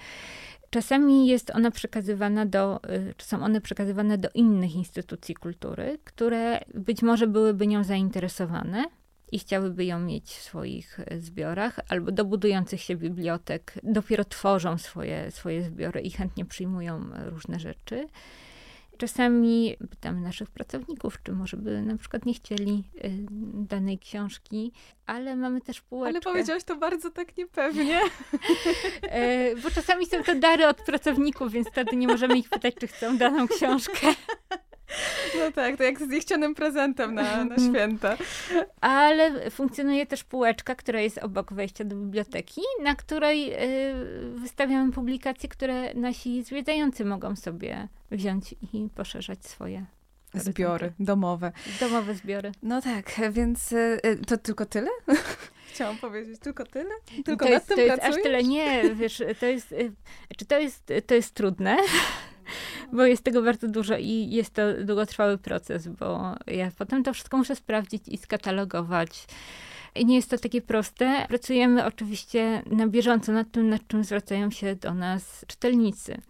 Czasami 0.74 1.28
jest 1.28 1.52
ona 1.52 1.72
przekazywana 1.72 2.46
do, 2.46 2.80
y, 2.90 3.14
czy 3.18 3.26
są 3.26 3.44
one 3.44 3.62
przekazywane 3.62 4.18
do 4.18 4.30
innych 4.34 4.76
instytucji 4.76 5.36
kultury, 5.36 6.00
które 6.04 6.60
być 6.74 7.02
może 7.02 7.28
byłyby 7.28 7.68
nią 7.68 7.84
zainteresowane 7.84 8.86
i 9.32 9.40
chciałyby 9.40 9.86
ją 9.86 10.00
mieć 10.00 10.26
w 10.26 10.42
swoich 10.42 11.00
y, 11.00 11.22
zbiorach, 11.22 11.80
albo 11.90 12.12
do 12.12 12.26
budujących 12.26 12.82
się 12.82 12.96
bibliotek 12.96 13.74
dopiero 13.84 14.26
tworzą 14.26 14.78
swoje, 14.78 15.32
swoje 15.32 15.64
zbiory 15.64 16.02
i 16.02 16.12
chętnie 16.12 16.46
przyjmują 16.46 17.02
y, 17.02 17.30
różne 17.30 17.60
rzeczy. 17.60 18.08
Czasami 18.98 19.78
pytamy 19.90 20.22
naszych 20.22 20.52
pracowników, 20.52 21.24
czy 21.24 21.32
może 21.32 21.58
by 21.58 21.82
na 21.82 21.98
przykład 21.98 22.26
nie 22.26 22.34
chcieli 22.34 22.84
y, 23.06 23.10
danej 23.54 24.00
książki, 24.00 24.72
ale 25.06 25.36
mamy 25.36 25.62
też 25.62 25.82
półeczkę. 25.82 26.10
Ale 26.10 26.22
powiedziałaś 26.22 26.64
to 26.64 26.76
bardzo 26.76 27.12
tak 27.12 27.38
niepewnie. 27.38 28.02
e, 29.02 29.56
bo 29.56 29.72
czasami 29.72 30.06
są 30.06 30.24
to 30.24 30.36
dary 30.36 30.68
od 30.68 30.78
pracowników, 30.78 31.52
więc 31.52 31.68
wtedy 31.68 31.96
nie 31.96 32.08
możemy 32.08 32.38
ich 32.38 32.50
pytać, 32.50 32.76
czy 32.80 32.88
chcą 32.88 33.18
daną 33.18 33.48
książkę. 33.48 34.08
No 35.40 35.52
tak, 35.52 35.78
to 35.78 35.84
jak 35.84 36.00
z 36.00 36.08
niechcianym 36.08 36.56
prezentem 36.56 37.16
na, 37.16 37.46
na 37.46 37.56
święta. 37.58 38.18
Ale 38.82 39.52
funkcjonuje 39.52 40.06
też 40.06 40.24
półeczka, 40.24 40.76
która 40.76 41.02
jest 41.02 41.18
obok 41.18 41.54
wejścia 41.54 41.84
do 41.84 41.96
biblioteki, 41.96 42.62
na 42.84 42.96
której 42.96 43.54
y, 43.54 44.34
wystawiamy 44.36 44.92
publikacje, 44.92 45.50
które 45.50 45.94
nasi 45.94 46.44
zwiedzający 46.44 47.06
mogą 47.06 47.36
sobie 47.36 47.88
wziąć 48.12 48.56
i 48.74 48.90
poszerzać 48.96 49.46
swoje 49.46 49.86
Zbiory 50.34 50.94
domowe. 51.00 51.52
Domowe 51.80 52.16
zbiory. 52.16 52.52
No 52.64 52.82
tak, 52.82 53.12
więc 53.32 53.72
y, 53.72 54.00
to 54.28 54.38
tylko 54.38 54.66
tyle? 54.66 54.90
Chciałam 55.74 55.98
powiedzieć, 55.98 56.40
tylko 56.40 56.66
tyle? 56.66 56.90
Tylko 57.26 57.46
to 57.46 57.52
nad 57.52 57.54
jest, 57.54 57.68
tym 57.68 57.78
to 57.78 57.82
jest 57.82 58.04
aż 58.04 58.16
tyle, 58.16 58.44
nie, 58.44 58.96
wiesz, 58.96 59.24
to 59.40 59.46
jest, 59.46 59.72
y, 59.72 59.92
czy 60.38 60.46
to 60.46 60.60
jest, 60.60 60.94
to 61.08 61.16
jest 61.16 61.34
trudne, 61.34 61.78
bo 62.94 63.06
jest 63.06 63.24
tego 63.24 63.42
bardzo 63.42 63.68
dużo 63.68 63.98
i 63.98 64.30
jest 64.32 64.54
to 64.54 64.62
długotrwały 64.84 65.38
proces, 65.38 65.88
bo 65.88 66.36
ja 66.48 66.72
potem 66.78 67.04
to 67.04 67.14
wszystko 67.14 67.38
muszę 67.38 67.56
sprawdzić 67.56 68.08
i 68.08 68.18
skatalogować. 68.18 69.26
I 69.96 70.06
nie 70.06 70.16
jest 70.16 70.30
to 70.30 70.38
takie 70.38 70.62
proste. 70.62 71.26
Pracujemy 71.28 71.86
oczywiście 71.86 72.64
na 72.66 72.88
bieżąco 72.88 73.32
nad 73.32 73.52
tym, 73.52 73.70
nad 73.70 73.88
czym 73.88 74.04
zwracają 74.04 74.52
się 74.52 74.76
do 74.76 74.94
nas 74.94 75.46
czytelnicy. 75.48 76.22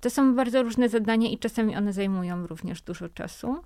To 0.00 0.10
są 0.10 0.34
bardzo 0.34 0.62
różne 0.62 0.88
zadania 0.88 1.30
i 1.30 1.38
czasami 1.38 1.76
one 1.76 1.92
zajmują 1.92 2.46
również 2.46 2.82
dużo 2.82 3.08
czasu. 3.08 3.56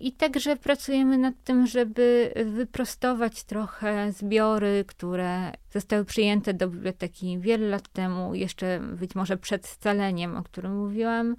I 0.00 0.12
także 0.12 0.56
pracujemy 0.56 1.18
nad 1.18 1.34
tym, 1.44 1.66
żeby 1.66 2.32
wyprostować 2.46 3.44
trochę 3.44 4.12
zbiory, 4.12 4.84
które 4.86 5.52
zostały 5.70 6.04
przyjęte 6.04 6.54
do 6.54 6.68
biblioteki 6.68 7.38
wiele 7.38 7.68
lat 7.68 7.88
temu, 7.88 8.34
jeszcze 8.34 8.80
być 8.80 9.14
może 9.14 9.36
przed 9.36 9.66
scaleniem, 9.66 10.36
o 10.36 10.42
którym 10.42 10.78
mówiłam, 10.78 11.36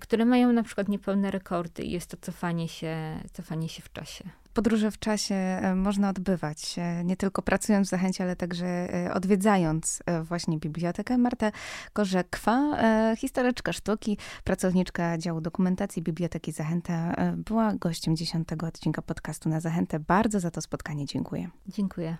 które 0.00 0.24
mają 0.24 0.52
na 0.52 0.62
przykład 0.62 0.88
niepełne 0.88 1.30
rekordy 1.30 1.82
i 1.82 1.90
jest 1.90 2.10
to 2.10 2.16
cofanie 2.16 2.68
się, 2.68 2.96
cofanie 3.32 3.68
się 3.68 3.82
w 3.82 3.92
czasie 3.92 4.43
podróże 4.54 4.90
w 4.90 4.98
czasie 4.98 5.34
e, 5.34 5.74
można 5.74 6.08
odbywać, 6.08 6.74
e, 6.78 7.04
nie 7.04 7.16
tylko 7.16 7.42
pracując 7.42 7.86
w 7.88 7.90
Zachęcie, 7.90 8.24
ale 8.24 8.36
także 8.36 8.66
e, 8.66 9.14
odwiedzając 9.14 10.02
właśnie 10.22 10.58
bibliotekę. 10.58 11.18
Marta 11.18 11.52
Korzekwa, 11.92 12.76
historyczka 13.16 13.72
sztuki, 13.72 14.18
pracowniczka 14.44 15.18
działu 15.18 15.40
dokumentacji 15.40 16.02
Biblioteki 16.02 16.52
Zachęta, 16.52 17.14
była 17.36 17.74
gościem 17.74 18.16
dziesiątego 18.16 18.66
odcinka 18.66 19.02
podcastu 19.02 19.48
na 19.48 19.60
Zachętę. 19.60 20.00
Bardzo 20.00 20.40
za 20.40 20.50
to 20.50 20.60
spotkanie 20.60 21.06
dziękuję. 21.06 21.50
Dziękuję. 21.68 22.16